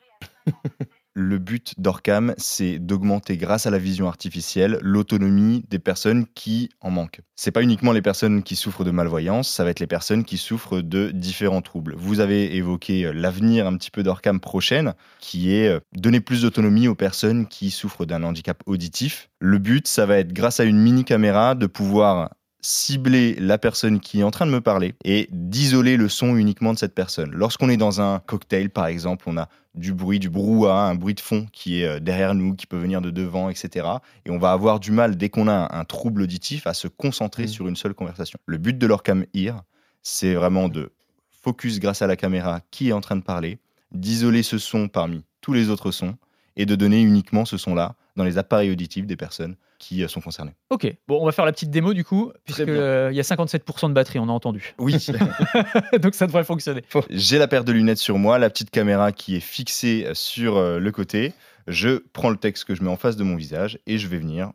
le 1.17 1.39
but 1.39 1.74
d'Orcam, 1.79 2.36
c'est 2.38 2.77
d'augmenter, 2.77 3.38
grâce 3.38 3.65
à 3.65 3.71
la 3.71 3.79
vision 3.79 4.07
artificielle, 4.07 4.77
l'autonomie 4.83 5.65
des 5.67 5.79
personnes 5.79 6.27
qui 6.36 6.69
en 6.79 6.91
manquent. 6.91 7.21
C'est 7.36 7.50
pas 7.50 7.63
uniquement 7.63 7.91
les 7.91 8.03
personnes 8.03 8.43
qui 8.43 8.55
souffrent 8.55 8.83
de 8.83 8.91
malvoyance, 8.91 9.50
ça 9.50 9.63
va 9.63 9.71
être 9.71 9.79
les 9.79 9.88
personnes 9.88 10.24
qui 10.24 10.38
souffrent 10.38 10.79
de 10.79 11.09
différents 11.09 11.63
troubles. 11.63 11.95
Vous 11.97 12.19
avez 12.19 12.55
évoqué 12.55 13.05
euh, 13.05 13.13
l'avenir 13.13 13.65
un 13.65 13.75
petit 13.77 13.89
peu 13.89 14.03
d'Orcam 14.03 14.39
prochaine, 14.39 14.93
qui 15.19 15.55
est 15.55 15.69
euh, 15.69 15.79
donner 15.95 16.19
plus 16.19 16.43
d'autonomie 16.43 16.88
aux 16.88 16.93
personnes 16.93 17.47
qui 17.47 17.71
souffrent 17.71 18.05
d'un 18.05 18.21
handicap 18.21 18.62
auditif. 18.67 19.31
Le 19.39 19.57
but, 19.57 19.88
ça 19.88 20.05
va 20.05 20.19
être, 20.19 20.33
grâce 20.33 20.59
à 20.59 20.65
une 20.65 20.77
mini 20.77 21.03
caméra, 21.03 21.55
de 21.55 21.65
pouvoir 21.65 22.29
cibler 22.62 23.36
la 23.36 23.58
personne 23.58 24.00
qui 24.00 24.20
est 24.20 24.24
en 24.24 24.32
train 24.32 24.46
de 24.46 24.52
me 24.52 24.62
parler 24.62 24.96
et 25.04 25.30
d'isoler 25.32 25.96
le 25.96 26.10
son 26.10 26.36
uniquement 26.36 26.74
de 26.74 26.78
cette 26.78 26.96
personne. 26.96 27.32
Lorsqu'on 27.32 27.70
est 27.70 27.78
dans 27.78 28.02
un 28.02 28.20
cocktail, 28.20 28.70
par 28.70 28.88
exemple, 28.88 29.26
on 29.28 29.38
a 29.38 29.48
du 29.76 29.94
bruit, 29.94 30.20
du 30.20 30.30
brouhaha, 30.30 30.90
un 30.90 30.96
bruit 30.96 31.14
de 31.14 31.20
fond 31.20 31.46
qui 31.54 31.82
est 31.82 31.86
euh, 31.86 32.00
derrière 32.00 32.34
nous, 32.34 32.56
qui 32.56 32.66
peut 32.66 32.78
venir 32.78 33.00
de 33.00 33.12
devant, 33.12 33.50
etc. 33.50 33.88
Et 34.26 34.32
on 34.32 34.40
va 34.40 34.52
avoir 34.52 34.80
du 34.80 34.92
mal, 34.92 35.18
dès 35.18 35.30
qu'on 35.30 35.48
a 35.48 35.78
un, 35.78 35.86
trouble 35.86 36.24
auditif, 36.24 36.66
à 36.66 36.74
se 36.74 36.88
concentrer 36.88 37.44
Mhm. 37.44 37.50
sur 37.50 37.68
une 37.68 37.76
seule 37.76 37.94
conversation. 37.94 38.40
Le 38.48 38.58
but 38.58 38.78
de 38.78 38.88
l'Orcam 38.88 39.26
Ear, 39.36 39.64
c'est 40.02 40.34
vraiment 40.34 40.68
de 40.68 40.92
focus 41.30 41.80
grâce 41.80 42.02
à 42.02 42.08
la 42.08 42.16
caméra 42.16 42.62
qui 42.72 42.90
est 42.90 42.94
en 42.94 43.02
train 43.02 43.16
de 43.16 43.22
parler, 43.22 43.60
d'isoler 43.92 44.42
ce 44.44 44.58
son 44.58 44.88
parmi 44.88 45.24
tous 45.42 45.54
les 45.54 45.70
autres 45.70 45.92
sons 45.92 46.16
et 46.56 46.66
de 46.66 46.76
donner 46.76 47.02
uniquement 47.02 47.46
ce 47.46 47.58
son-là 47.58 47.96
dans 48.17 48.24
les 48.24 48.38
appareils 48.38 48.71
auditifs 48.71 49.05
des 49.05 49.15
personnes 49.15 49.55
qui 49.79 50.03
euh, 50.03 50.07
sont 50.07 50.19
concernées. 50.19 50.55
Ok. 50.69 50.91
Bon, 51.07 51.21
on 51.21 51.25
va 51.25 51.31
faire 51.31 51.45
la 51.45 51.53
petite 51.53 51.69
démo 51.69 51.93
du 51.93 52.03
coup, 52.03 52.33
puisque 52.43 52.63
bien. 52.63 52.74
euh, 52.74 53.09
il 53.12 53.15
y 53.15 53.19
a 53.19 53.24
57% 53.24 53.89
de 53.89 53.93
batterie, 53.93 54.19
on 54.19 54.27
a 54.27 54.31
entendu. 54.31 54.74
Oui, 54.79 54.93
Donc 56.01 56.15
ça 56.15 56.25
devrait 56.25 56.43
fonctionner. 56.43 56.83
J'ai 57.09 57.38
la 57.38 57.47
paire 57.47 57.63
de 57.63 57.71
lunettes 57.71 58.00
sur 58.00 58.17
moi, 58.17 58.39
la 58.39 58.50
petite 58.50 58.71
caméra 58.71 59.12
qui 59.12 59.36
est 59.36 59.41
fixée 59.41 60.09
sur 60.13 60.57
euh, 60.57 60.79
le 60.79 60.91
côté. 60.91 61.33
Je 61.67 62.03
prends 62.13 62.29
le 62.29 62.38
texte 62.38 62.65
que 62.65 62.75
je 62.75 62.83
mets 62.83 62.89
en 62.89 62.97
face 62.97 63.17
de 63.17 63.24
mon 63.24 63.36
visage 63.36 63.79
et 63.86 63.97
je 63.97 64.07
vais 64.07 64.17
venir 64.17 64.51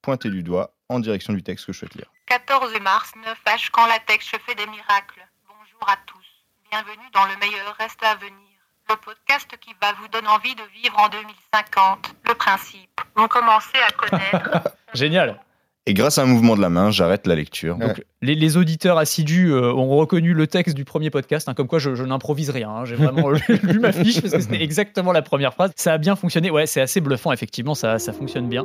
pointer 0.00 0.30
du 0.30 0.42
doigt 0.42 0.74
en 0.88 1.00
direction 1.00 1.32
du 1.32 1.42
texte 1.42 1.66
que 1.66 1.72
je 1.72 1.78
souhaite 1.78 1.94
lire. 1.94 2.10
14 2.26 2.72
mars, 2.80 3.12
9H, 3.46 3.68
quand 3.72 3.86
la 3.86 3.98
tech 4.06 4.22
fait 4.22 4.54
des 4.54 4.66
miracles. 4.66 5.20
Bonjour 5.46 5.88
à 5.88 5.96
tous. 6.06 6.24
Bienvenue 6.70 7.10
dans 7.12 7.26
le 7.26 7.36
meilleur 7.40 7.76
reste 7.78 8.02
à 8.02 8.14
venir. 8.14 8.45
Le 8.88 8.94
podcast 9.04 9.48
qui 9.60 9.70
va 9.82 9.88
vous 10.00 10.06
donner 10.08 10.28
envie 10.28 10.54
de 10.54 10.62
vivre 10.80 10.96
en 10.98 11.08
2050. 11.08 12.14
Le 12.28 12.34
principe. 12.34 13.00
Vous 13.16 13.26
commencez 13.26 13.78
à 13.86 13.90
connaître. 13.92 14.68
Génial. 14.94 15.40
Et 15.86 15.94
grâce 15.94 16.18
à 16.18 16.22
un 16.22 16.26
mouvement 16.26 16.56
de 16.56 16.60
la 16.60 16.68
main, 16.68 16.90
j'arrête 16.90 17.26
la 17.26 17.34
lecture. 17.34 17.76
Ouais. 17.78 17.86
Donc, 17.88 18.04
les, 18.22 18.34
les 18.34 18.56
auditeurs 18.56 18.98
assidus 18.98 19.52
euh, 19.52 19.72
ont 19.72 19.96
reconnu 19.96 20.34
le 20.34 20.46
texte 20.46 20.74
du 20.76 20.84
premier 20.84 21.10
podcast, 21.10 21.48
hein, 21.48 21.54
comme 21.54 21.66
quoi 21.68 21.78
je, 21.78 21.94
je 21.94 22.02
n'improvise 22.04 22.50
rien. 22.50 22.70
hein. 22.70 22.84
J'ai 22.84 22.96
vraiment 22.96 23.30
lu 23.48 23.78
ma 23.80 23.92
fiche 23.92 24.20
parce 24.20 24.34
que 24.34 24.40
c'était 24.40 24.62
exactement 24.62 25.12
la 25.12 25.22
première 25.22 25.52
phrase. 25.54 25.72
Ça 25.76 25.92
a 25.92 25.98
bien 25.98 26.14
fonctionné. 26.16 26.50
Ouais, 26.50 26.66
c'est 26.66 26.80
assez 26.80 27.00
bluffant, 27.00 27.32
effectivement, 27.32 27.74
ça, 27.74 27.98
ça 27.98 28.12
fonctionne 28.12 28.48
bien. 28.48 28.64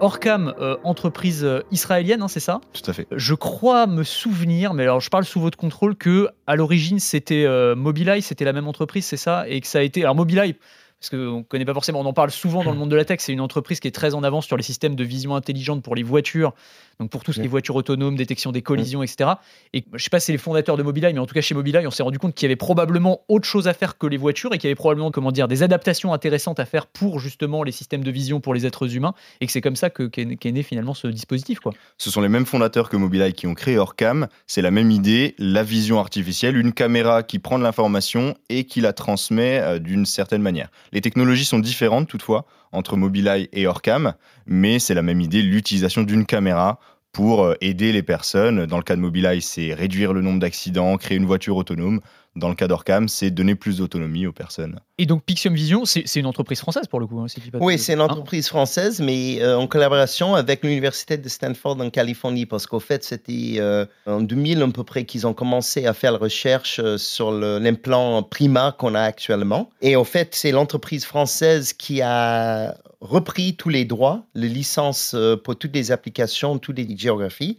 Orcam, 0.00 0.52
euh, 0.60 0.76
entreprise 0.82 1.44
euh, 1.44 1.60
israélienne, 1.70 2.22
hein, 2.22 2.28
c'est 2.28 2.40
ça? 2.40 2.60
Tout 2.72 2.90
à 2.90 2.92
fait. 2.92 3.06
je 3.12 3.34
crois 3.34 3.86
me 3.86 4.02
souvenir, 4.02 4.74
mais 4.74 4.82
alors 4.82 5.00
je 5.00 5.08
parle 5.08 5.24
sous 5.24 5.40
votre 5.40 5.56
contrôle, 5.56 5.96
que 5.96 6.28
à 6.46 6.56
l'origine 6.56 6.98
c'était 6.98 7.44
euh, 7.44 7.74
Mobileye, 7.76 8.20
c'était 8.20 8.44
la 8.44 8.52
même 8.52 8.66
entreprise, 8.66 9.04
c'est 9.04 9.16
ça, 9.16 9.48
et 9.48 9.60
que 9.60 9.66
ça 9.66 9.78
a 9.78 9.82
été. 9.82 10.02
Alors 10.02 10.14
Mobileye, 10.14 10.56
parce 11.04 11.22
qu'on 11.22 11.38
ne 11.38 11.42
connaît 11.42 11.64
pas 11.64 11.74
forcément, 11.74 12.00
on 12.00 12.06
en 12.06 12.12
parle 12.14 12.30
souvent 12.30 12.64
dans 12.64 12.72
le 12.72 12.78
monde 12.78 12.90
de 12.90 12.96
la 12.96 13.04
tech, 13.04 13.18
c'est 13.20 13.32
une 13.32 13.40
entreprise 13.40 13.78
qui 13.78 13.88
est 13.88 13.94
très 13.94 14.14
en 14.14 14.22
avance 14.22 14.46
sur 14.46 14.56
les 14.56 14.62
systèmes 14.62 14.94
de 14.94 15.04
vision 15.04 15.36
intelligente 15.36 15.82
pour 15.82 15.94
les 15.94 16.02
voitures, 16.02 16.54
donc 16.98 17.10
pour 17.10 17.22
tout 17.24 17.32
ce 17.32 17.40
qui 17.40 17.46
est 17.46 17.48
voitures 17.48 17.76
autonomes, 17.76 18.16
détection 18.16 18.52
des 18.52 18.62
collisions, 18.62 19.02
etc. 19.02 19.32
Et 19.74 19.84
je 19.92 20.02
sais 20.02 20.10
pas 20.10 20.20
si 20.20 20.26
c'est 20.26 20.32
les 20.32 20.38
fondateurs 20.38 20.76
de 20.76 20.82
Mobileye, 20.82 21.12
mais 21.12 21.18
en 21.18 21.26
tout 21.26 21.34
cas 21.34 21.42
chez 21.42 21.54
Mobileye, 21.54 21.86
on 21.86 21.90
s'est 21.90 22.02
rendu 22.02 22.18
compte 22.18 22.34
qu'il 22.34 22.46
y 22.46 22.48
avait 22.48 22.56
probablement 22.56 23.20
autre 23.28 23.46
chose 23.46 23.68
à 23.68 23.74
faire 23.74 23.98
que 23.98 24.06
les 24.06 24.16
voitures 24.16 24.54
et 24.54 24.58
qu'il 24.58 24.68
y 24.68 24.70
avait 24.70 24.76
probablement 24.76 25.10
comment 25.10 25.30
dire 25.30 25.46
des 25.46 25.62
adaptations 25.62 26.14
intéressantes 26.14 26.58
à 26.58 26.64
faire 26.64 26.86
pour 26.86 27.20
justement 27.20 27.62
les 27.64 27.72
systèmes 27.72 28.04
de 28.04 28.10
vision 28.10 28.40
pour 28.40 28.54
les 28.54 28.64
êtres 28.64 28.96
humains, 28.96 29.14
et 29.40 29.46
que 29.46 29.52
c'est 29.52 29.60
comme 29.60 29.76
ça 29.76 29.90
que 29.90 30.04
qu'est 30.04 30.36
qu'est 30.36 30.52
né 30.52 30.62
finalement 30.62 30.94
ce 30.94 31.08
dispositif, 31.08 31.60
quoi. 31.60 31.72
Ce 31.98 32.10
sont 32.10 32.22
les 32.22 32.28
mêmes 32.28 32.46
fondateurs 32.46 32.88
que 32.88 32.96
Mobileye 32.96 33.34
qui 33.34 33.46
ont 33.46 33.54
créé 33.54 33.76
Orcam. 33.76 34.28
C'est 34.46 34.62
la 34.62 34.70
même 34.70 34.90
idée, 34.90 35.34
la 35.38 35.62
vision 35.62 35.98
artificielle, 35.98 36.56
une 36.56 36.72
caméra 36.72 37.22
qui 37.22 37.38
prend 37.38 37.58
de 37.58 37.64
l'information 37.64 38.34
et 38.48 38.64
qui 38.64 38.80
la 38.80 38.92
transmet 38.92 39.58
euh, 39.60 39.78
d'une 39.78 40.06
certaine 40.06 40.42
manière. 40.42 40.70
Les 40.94 41.00
technologies 41.00 41.44
sont 41.44 41.58
différentes 41.58 42.06
toutefois 42.08 42.46
entre 42.70 42.96
Mobileye 42.96 43.48
et 43.52 43.66
Orcam, 43.66 44.14
mais 44.46 44.78
c'est 44.78 44.94
la 44.94 45.02
même 45.02 45.20
idée, 45.20 45.42
l'utilisation 45.42 46.04
d'une 46.04 46.24
caméra 46.24 46.78
pour 47.12 47.42
euh, 47.42 47.54
aider 47.60 47.92
les 47.92 48.04
personnes. 48.04 48.64
Dans 48.66 48.76
le 48.76 48.84
cas 48.84 48.94
de 48.94 49.00
Mobileye, 49.00 49.42
c'est 49.42 49.74
réduire 49.74 50.12
le 50.12 50.22
nombre 50.22 50.38
d'accidents, 50.38 50.96
créer 50.96 51.18
une 51.18 51.26
voiture 51.26 51.56
autonome. 51.56 52.00
Dans 52.36 52.48
le 52.48 52.54
cas 52.56 52.66
d'Orcam, 52.66 53.08
c'est 53.08 53.30
donner 53.30 53.54
plus 53.54 53.78
d'autonomie 53.78 54.26
aux 54.26 54.32
personnes. 54.32 54.80
Et 54.98 55.06
donc 55.06 55.22
Pixium 55.24 55.54
Vision, 55.54 55.84
c'est 55.84 56.16
une 56.16 56.26
entreprise 56.26 56.58
française 56.58 56.86
pour 56.88 56.98
le 56.98 57.06
coup. 57.06 57.20
hein, 57.20 57.26
de- 57.26 57.58
Oui, 57.60 57.78
c'est 57.78 57.92
une 57.94 58.00
Hein 58.00 58.04
entreprise 58.04 58.48
française, 58.48 59.00
mais 59.00 59.40
euh, 59.40 59.56
en 59.56 59.66
collaboration 59.68 60.34
avec 60.34 60.64
l'Université 60.64 61.16
de 61.16 61.28
Stanford 61.28 61.80
en 61.80 61.90
Californie, 61.90 62.44
parce 62.46 62.66
qu'au 62.66 62.80
fait, 62.80 63.04
c'était 63.04 63.54
euh, 63.58 63.86
en 64.06 64.20
2000 64.20 64.62
à 64.62 64.68
peu 64.68 64.82
près 64.82 65.04
qu'ils 65.04 65.26
ont 65.28 65.32
commencé 65.34 65.86
à 65.86 65.94
faire 65.94 66.12
la 66.12 66.18
recherche 66.18 66.80
euh, 66.82 66.98
sur 66.98 67.30
l'implant 67.32 68.22
Prima 68.24 68.74
qu'on 68.76 68.94
a 68.94 69.00
actuellement. 69.02 69.70
Et 69.80 69.94
au 69.94 70.04
fait, 70.04 70.34
c'est 70.34 70.50
l'entreprise 70.50 71.04
française 71.04 71.72
qui 71.72 72.02
a 72.02 72.74
repris 73.00 73.54
tous 73.54 73.68
les 73.68 73.84
droits, 73.84 74.24
les 74.34 74.48
licences 74.48 75.14
pour 75.44 75.56
toutes 75.56 75.74
les 75.74 75.92
applications, 75.92 76.58
toutes 76.58 76.78
les 76.78 76.96
géographies 76.96 77.58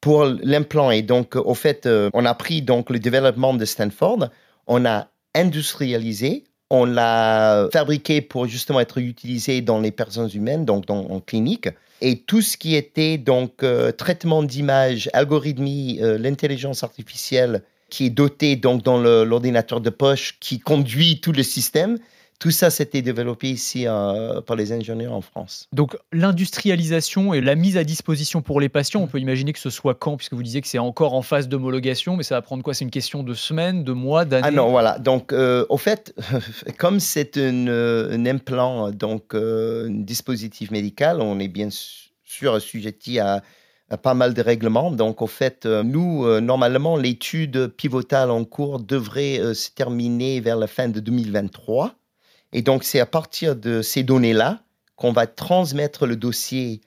pour 0.00 0.24
l'implant. 0.24 0.90
Et 0.90 1.02
donc, 1.02 1.36
au 1.36 1.54
fait, 1.54 1.86
euh, 1.86 2.10
on 2.14 2.24
a 2.24 2.34
pris 2.34 2.62
donc 2.62 2.90
le 2.90 2.98
développement 2.98 3.54
de 3.54 3.64
Stanford, 3.64 4.28
on 4.66 4.84
a 4.84 5.08
industrialisé, 5.34 6.44
on 6.70 6.84
l'a 6.84 7.68
fabriqué 7.72 8.20
pour 8.20 8.46
justement 8.46 8.80
être 8.80 8.98
utilisé 8.98 9.60
dans 9.60 9.80
les 9.80 9.92
personnes 9.92 10.30
humaines, 10.34 10.64
donc 10.64 10.90
en 10.90 11.20
clinique. 11.20 11.68
Et 12.00 12.18
tout 12.18 12.42
ce 12.42 12.56
qui 12.56 12.74
était 12.74 13.16
donc 13.16 13.62
euh, 13.62 13.90
traitement 13.90 14.42
d'image, 14.42 15.08
algorithmie, 15.12 15.98
euh, 16.02 16.18
l'intelligence 16.18 16.82
artificielle 16.82 17.62
qui 17.88 18.06
est 18.06 18.10
dotée 18.10 18.56
donc 18.56 18.82
dans 18.82 18.98
l'ordinateur 18.98 19.80
de 19.80 19.90
poche 19.90 20.38
qui 20.40 20.58
conduit 20.58 21.20
tout 21.20 21.32
le 21.32 21.44
système, 21.44 21.98
tout 22.38 22.50
ça 22.50 22.70
c'était 22.70 23.02
développé 23.02 23.50
ici 23.50 23.86
euh, 23.86 24.40
par 24.40 24.56
les 24.56 24.72
ingénieurs 24.72 25.12
en 25.12 25.20
France. 25.20 25.68
Donc 25.72 25.96
l'industrialisation 26.12 27.32
et 27.34 27.40
la 27.40 27.54
mise 27.54 27.76
à 27.76 27.84
disposition 27.84 28.42
pour 28.42 28.60
les 28.60 28.68
patients, 28.68 29.00
on 29.00 29.06
peut 29.06 29.20
imaginer 29.20 29.52
que 29.52 29.58
ce 29.58 29.70
soit 29.70 29.94
quand, 29.94 30.16
puisque 30.16 30.34
vous 30.34 30.42
disiez 30.42 30.60
que 30.60 30.68
c'est 30.68 30.78
encore 30.78 31.14
en 31.14 31.22
phase 31.22 31.48
d'homologation, 31.48 32.16
mais 32.16 32.22
ça 32.22 32.34
va 32.34 32.42
prendre 32.42 32.62
quoi? 32.62 32.74
C'est 32.74 32.84
une 32.84 32.90
question 32.90 33.22
de 33.22 33.34
semaines, 33.34 33.84
de 33.84 33.92
mois, 33.92 34.24
d'années? 34.24 34.48
Ah 34.48 34.50
non, 34.50 34.70
voilà. 34.70 34.98
Donc, 34.98 35.32
euh, 35.32 35.64
au 35.68 35.78
fait, 35.78 36.14
comme 36.78 37.00
c'est 37.00 37.36
un 37.38 38.26
implant, 38.26 38.90
donc 38.90 39.34
euh, 39.34 39.88
un 39.88 40.02
dispositif 40.02 40.70
médical, 40.70 41.20
on 41.20 41.38
est 41.38 41.48
bien 41.48 41.68
sûr 42.24 42.54
assujetti 42.54 43.18
à, 43.18 43.42
pas 44.02 44.14
mal 44.14 44.34
de 44.34 44.42
règlements. 44.42 44.90
Donc, 44.90 45.22
au 45.22 45.26
fait, 45.26 45.64
nous, 45.64 46.40
normalement, 46.40 46.96
l'étude 46.96 47.68
pivotale 47.68 48.32
en 48.32 48.44
cours 48.44 48.80
devrait 48.80 49.54
se 49.54 49.70
terminer 49.70 50.40
vers 50.40 50.56
la 50.56 50.66
fin 50.66 50.88
de 50.88 50.98
2023. 50.98 51.94
Et 52.52 52.62
donc, 52.62 52.84
c'est 52.84 53.00
à 53.00 53.06
partir 53.06 53.56
de 53.56 53.82
ces 53.82 54.02
données-là 54.02 54.60
qu'on 54.96 55.12
va 55.12 55.26
transmettre 55.26 56.06
le 56.06 56.16
dossier 56.16 56.80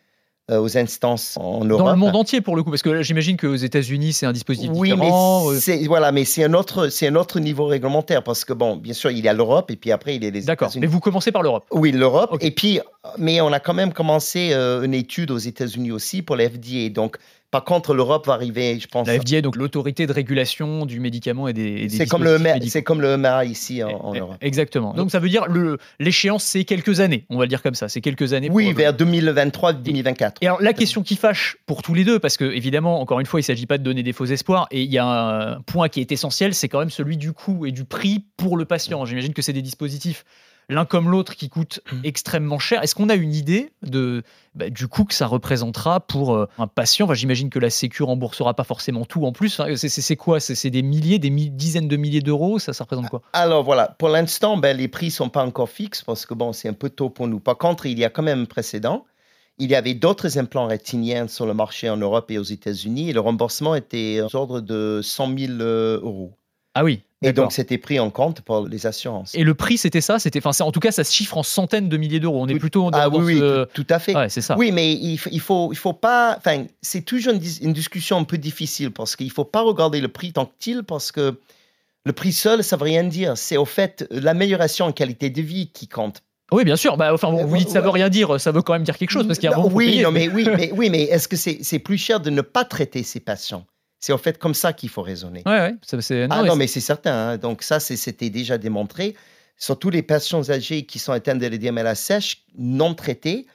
euh, 0.50 0.60
aux 0.60 0.78
instances 0.78 1.38
en 1.38 1.64
Europe. 1.64 1.86
Dans 1.86 1.92
le 1.92 1.98
monde 1.98 2.16
entier 2.16 2.42
pour 2.42 2.56
le 2.56 2.64
coup, 2.64 2.72
parce 2.72 2.82
que 2.82 3.04
j'imagine 3.04 3.38
qu'aux 3.38 3.54
États-Unis 3.54 4.14
c'est 4.14 4.26
un 4.26 4.32
dispositif 4.32 4.72
Oui, 4.74 4.90
différent. 4.90 5.48
mais 5.52 5.56
euh, 5.56 5.60
c'est 5.60 5.86
voilà, 5.86 6.12
mais 6.12 6.26
c'est 6.26 6.44
un 6.44 6.56
autre, 6.56 6.90
un 7.04 7.16
autre 7.16 7.40
niveau 7.40 7.68
réglementaire 7.68 8.24
parce 8.24 8.46
que 8.46 8.54
bon, 8.54 8.76
bien 8.76 8.94
sûr, 8.94 9.12
il 9.12 9.24
y 9.24 9.28
a 9.28 9.34
l'Europe 9.34 9.70
et 9.70 9.76
puis 9.76 9.92
après 9.92 10.16
il 10.16 10.24
y 10.24 10.28
a 10.28 10.32
les 10.32 10.42
D'accord. 10.42 10.70
États-Unis. 10.70 10.82
Mais 10.82 10.92
vous 10.92 11.00
commencez 11.00 11.32
par 11.32 11.44
l'Europe. 11.44 11.66
Oui, 11.72 11.92
l'Europe. 11.92 12.36
Et 12.42 12.50
puis, 12.50 12.80
mais 13.20 13.42
on 13.42 13.54
a 13.54 13.60
quand 13.60 13.76
même 13.76 13.94
commencé 13.94 14.50
euh, 14.54 14.82
une 14.82 14.96
étude 14.96 15.30
aux 15.30 15.38
États-Unis 15.38 15.92
aussi 15.92 16.24
pour 16.24 16.36
la 16.36 16.50
FDA. 16.50 16.90
Donc, 16.90 17.18
par 17.52 17.64
contre, 17.64 17.94
l'Europe 17.94 18.28
va 18.28 18.34
arriver, 18.34 18.80
je 18.80 18.88
pense. 18.88 19.08
La 19.08 19.20
FDA, 19.20 19.42
donc 19.42 19.56
l'autorité 19.56 20.06
de 20.06 20.14
régulation 20.14 20.86
du 20.86 21.00
médicament 21.00 21.48
et 21.48 21.54
des. 21.54 21.64
et 21.64 21.88
des 21.88 21.90
C'est 21.90 22.06
comme 22.06 22.24
le 22.24 22.38
c'est 22.68 22.84
comme 22.84 23.02
le 23.02 23.14
EMA 23.14 23.46
ici 23.46 23.84
en, 23.84 23.90
en 23.90 24.14
Eh, 24.14 24.20
Europe. 24.20 24.38
Exactement. 24.42 24.94
Donc 24.94 25.10
ça 25.12 25.20
veut 25.20 25.30
dire 25.30 25.48
le 25.48 25.78
l'échéance 26.00 26.44
c'est 26.44 26.64
quelques 26.64 27.00
années, 27.00 27.26
on 27.30 27.38
va 27.38 27.46
le 27.46 27.50
dire 27.50 27.62
comme 27.64 27.76
ça, 27.76 27.90
c'est 27.90 28.02
quelques 28.02 28.34
années. 28.34 28.50
Oui, 28.52 28.66
pour- 28.68 28.78
vers 28.78 28.94
2023-2024. 28.94 30.34
Et 30.42 30.48
alors 30.48 30.62
la 30.62 30.74
question 30.74 31.04
qui 31.04 31.16
fâche 31.16 31.58
pour 31.66 31.82
tous 31.82 31.94
les 31.94 32.04
deux, 32.04 32.20
parce 32.20 32.38
que 32.38 32.46
évidemment, 32.46 33.02
encore 33.02 33.20
une 33.20 33.26
fois, 33.26 33.40
il 33.40 33.44
ne 33.44 33.48
s'agit 33.48 33.66
pas 33.66 33.78
de 33.78 33.84
donner 33.84 34.04
des 34.04 34.14
faux 34.14 34.26
espoirs, 34.26 34.68
et 34.72 34.82
il 34.84 34.92
y 34.92 34.98
a 34.98 35.06
un 35.06 35.62
point 35.62 35.90
qui 35.90 36.02
est 36.02 36.12
essentiel, 36.12 36.54
c'est 36.54 36.70
quand 36.70 36.80
même 36.80 36.90
celui 36.90 37.18
du 37.18 37.34
coût 37.34 37.66
et 37.66 37.72
du 37.72 37.86
prix 37.86 38.26
pour 38.38 38.58
le 38.58 38.66
patient. 38.66 39.06
J'imagine 39.06 39.34
que 39.34 39.42
c'est 39.42 39.54
des 39.54 39.62
dispositifs 39.62 40.24
l'un 40.70 40.86
comme 40.86 41.10
l'autre 41.10 41.36
qui 41.36 41.50
coûtent 41.50 41.82
extrêmement 42.04 42.60
cher. 42.60 42.82
Est-ce 42.84 42.96
qu'on 42.96 43.10
a 43.10 43.16
une 43.16 43.34
idée 43.34 43.72
de, 43.82 44.24
bah, 44.56 44.70
du 44.70 44.88
coût 44.88 45.04
que 45.04 45.14
ça 45.14 45.28
représentera 45.28 46.00
pour 46.00 46.36
euh, 46.36 46.48
un 46.58 46.68
patient? 46.68 47.06
Enfin, 47.06 47.16
J'imagine 47.16 47.50
que 47.50 47.60
la 47.60 47.70
Sécu 47.70 48.04
remboursera 48.04 48.54
pas 48.54 48.64
forcément 48.64 49.04
tout 49.06 49.26
en 49.26 49.32
plus. 49.32 49.60
Enfin, 49.60 49.76
c'est- 49.76 50.16
quoi? 50.16 50.40
C'est 50.40 50.70
des 50.70 50.82
milliers, 50.84 51.20
des 51.20 51.30
mi- 51.32 51.50
dizaines 51.50 51.88
de 51.88 51.98
milliers 51.98 52.22
d'euros? 52.22 52.60
Ça, 52.60 52.72
ça 52.74 52.84
représente 52.84 53.10
quoi? 53.10 53.22
Alors 53.34 53.64
voilà, 53.64 53.96
pour 54.00 54.10
l'instant, 54.10 54.58
ben, 54.58 54.78
les 54.78 54.88
prix 54.88 55.12
sont 55.12 55.30
pas 55.30 55.44
encore 55.44 55.70
fixes 55.70 56.04
parce 56.04 56.26
que 56.26 56.34
bon, 56.34 56.54
c'est 56.54 56.70
un 56.70 56.74
peu 56.74 56.90
tôt 56.90 57.10
pour 57.10 57.28
nous. 57.28 57.40
Par 57.40 57.58
contre, 57.58 57.86
il 57.88 57.98
y 58.00 58.06
a 58.06 58.10
quand 58.10 58.24
même 58.24 58.42
un 58.42 58.46
précédent. 58.46 59.06
Il 59.62 59.70
y 59.70 59.76
avait 59.76 59.94
d'autres 59.94 60.38
implants 60.38 60.68
rétiniens 60.68 61.28
sur 61.28 61.46
le 61.46 61.54
marché 61.54 61.90
en 61.90 61.98
Europe 61.98 62.32
et 62.32 62.38
aux 62.38 62.44
États-Unis 62.44 63.10
et 63.10 63.14
le 63.14 63.20
remboursement 63.20 63.76
était 63.76 64.22
aux 64.22 64.34
ordres 64.36 64.62
de 64.62 65.02
100 65.04 65.38
000 65.38 65.52
euh, 65.60 66.00
euros. 66.02 66.32
Ah 66.76 66.84
oui. 66.86 67.02
Et 67.22 67.34
donc, 67.34 67.52
c'était 67.52 67.78
pris 67.78 68.00
en 68.00 68.10
compte 68.10 68.40
par 68.42 68.64
les 68.64 68.86
assurances. 68.86 69.36
Et 69.36 69.44
le 69.44 69.54
prix, 69.54 69.78
c'était 69.78 70.00
ça 70.00 70.20
C'était, 70.20 70.40
enfin, 70.40 70.54
c'est- 70.54 70.64
en 70.64 70.72
tout 70.72 70.80
cas, 70.80 70.92
ça 70.92 71.04
se 71.04 71.14
chiffre 71.14 71.38
en 71.38 71.44
centaines 71.44 71.90
de 71.90 71.98
milliers 71.98 72.22
d'euros. 72.22 72.42
On 72.42 72.48
est 72.48 72.54
Tout- 72.54 72.60
plutôt 72.60 72.90
dans, 72.92 72.98
ah 72.98 73.10
dans 73.10 73.20
oui, 73.20 73.34
oui, 73.34 73.40
ce- 73.40 73.66
tout, 73.66 73.84
tout 73.84 73.94
à 73.94 74.00
fait. 74.00 74.16
Ouais, 74.16 74.30
c'est 74.30 74.42
ça. 74.42 74.56
Oui, 74.58 74.72
mais 74.72 74.94
il, 74.94 75.20
il 75.32 75.40
faut, 75.42 75.74
il 75.74 75.78
faut 75.78 75.92
pas. 75.94 76.36
Enfin, 76.38 76.66
c'est 76.82 77.02
toujours 77.02 77.34
une, 77.34 77.40
dis- 77.40 77.60
une 77.62 77.74
discussion 77.74 78.18
un 78.18 78.24
peu 78.24 78.38
difficile 78.38 78.92
parce 78.92 79.18
qu'il 79.18 79.32
faut 79.32 79.44
pas 79.44 79.62
regarder 79.62 80.00
le 80.00 80.08
prix 80.08 80.32
tant 80.32 80.50
tel 80.60 80.84
parce 80.84 81.12
que 81.12 81.38
le 82.06 82.14
prix 82.14 82.32
seul, 82.32 82.64
ça 82.64 82.78
veut 82.78 82.84
rien 82.86 83.04
dire. 83.04 83.38
C'est 83.38 83.58
au 83.58 83.66
fait 83.66 84.08
l'amélioration 84.12 84.86
en 84.86 84.92
qualité 84.94 85.30
de 85.30 85.42
vie 85.42 85.72
qui 85.74 85.90
compte. 85.90 86.22
Oui, 86.54 86.64
bien 86.64 86.78
sûr. 86.78 86.96
Bah, 86.96 87.14
enfin, 87.14 87.32
bon, 87.32 87.42
Euh, 87.42 87.46
vous 87.46 87.58
dites 87.58 87.70
ça 87.70 87.82
veut 87.82 87.90
rien 87.90 88.08
dire, 88.10 88.40
ça 88.40 88.52
veut 88.54 88.62
quand 88.62 88.74
même 88.74 88.84
dire 88.84 88.98
quelque 88.98 89.12
chose 89.12 89.28
parce 89.28 89.38
qu'il 89.40 89.50
y 89.50 89.54
a 89.54 89.58
un 89.58 89.62
moment, 89.62 89.76
oui, 89.76 89.88
payer. 89.88 90.04
non, 90.04 90.12
mais 90.12 90.30
oui, 90.34 90.48
mais 90.58 90.72
oui, 90.74 90.90
mais 90.90 91.02
est-ce 91.04 91.28
que 91.28 91.36
c'est 91.36 91.60
c'est 91.64 91.80
plus 91.80 91.98
cher 91.98 92.22
de 92.22 92.30
ne 92.30 92.42
pas 92.42 92.64
traiter 92.64 93.04
ces 93.04 93.20
patients? 93.20 93.66
C'est 94.00 94.14
au 94.14 94.18
fait 94.18 94.38
comme 94.38 94.54
ça 94.54 94.72
qu'il 94.74 94.90
faut 94.90 95.02
raisonner. 95.02 95.44
Ouais, 95.46 95.60
ouais. 95.60 95.76
ah 96.32 96.38
non, 96.48 96.56
mais 96.56 96.68
c'est 96.68 96.80
certain. 96.80 97.14
hein. 97.32 97.38
Donc 97.38 97.64
ça, 97.64 97.80
c'est- 97.80 97.98
c'était 97.98 98.30
déjà 98.30 98.58
démontré. 98.58 99.16
Surtout 99.58 99.90
les 99.90 100.02
patients 100.04 100.50
âgés 100.50 100.86
qui 100.86 101.00
sont 101.00 101.12
atteints 101.12 101.36
de 101.36 101.46
l'édémala 101.46 101.94
sèche 101.96 102.44
non 102.58 102.94
traités, 102.96 103.46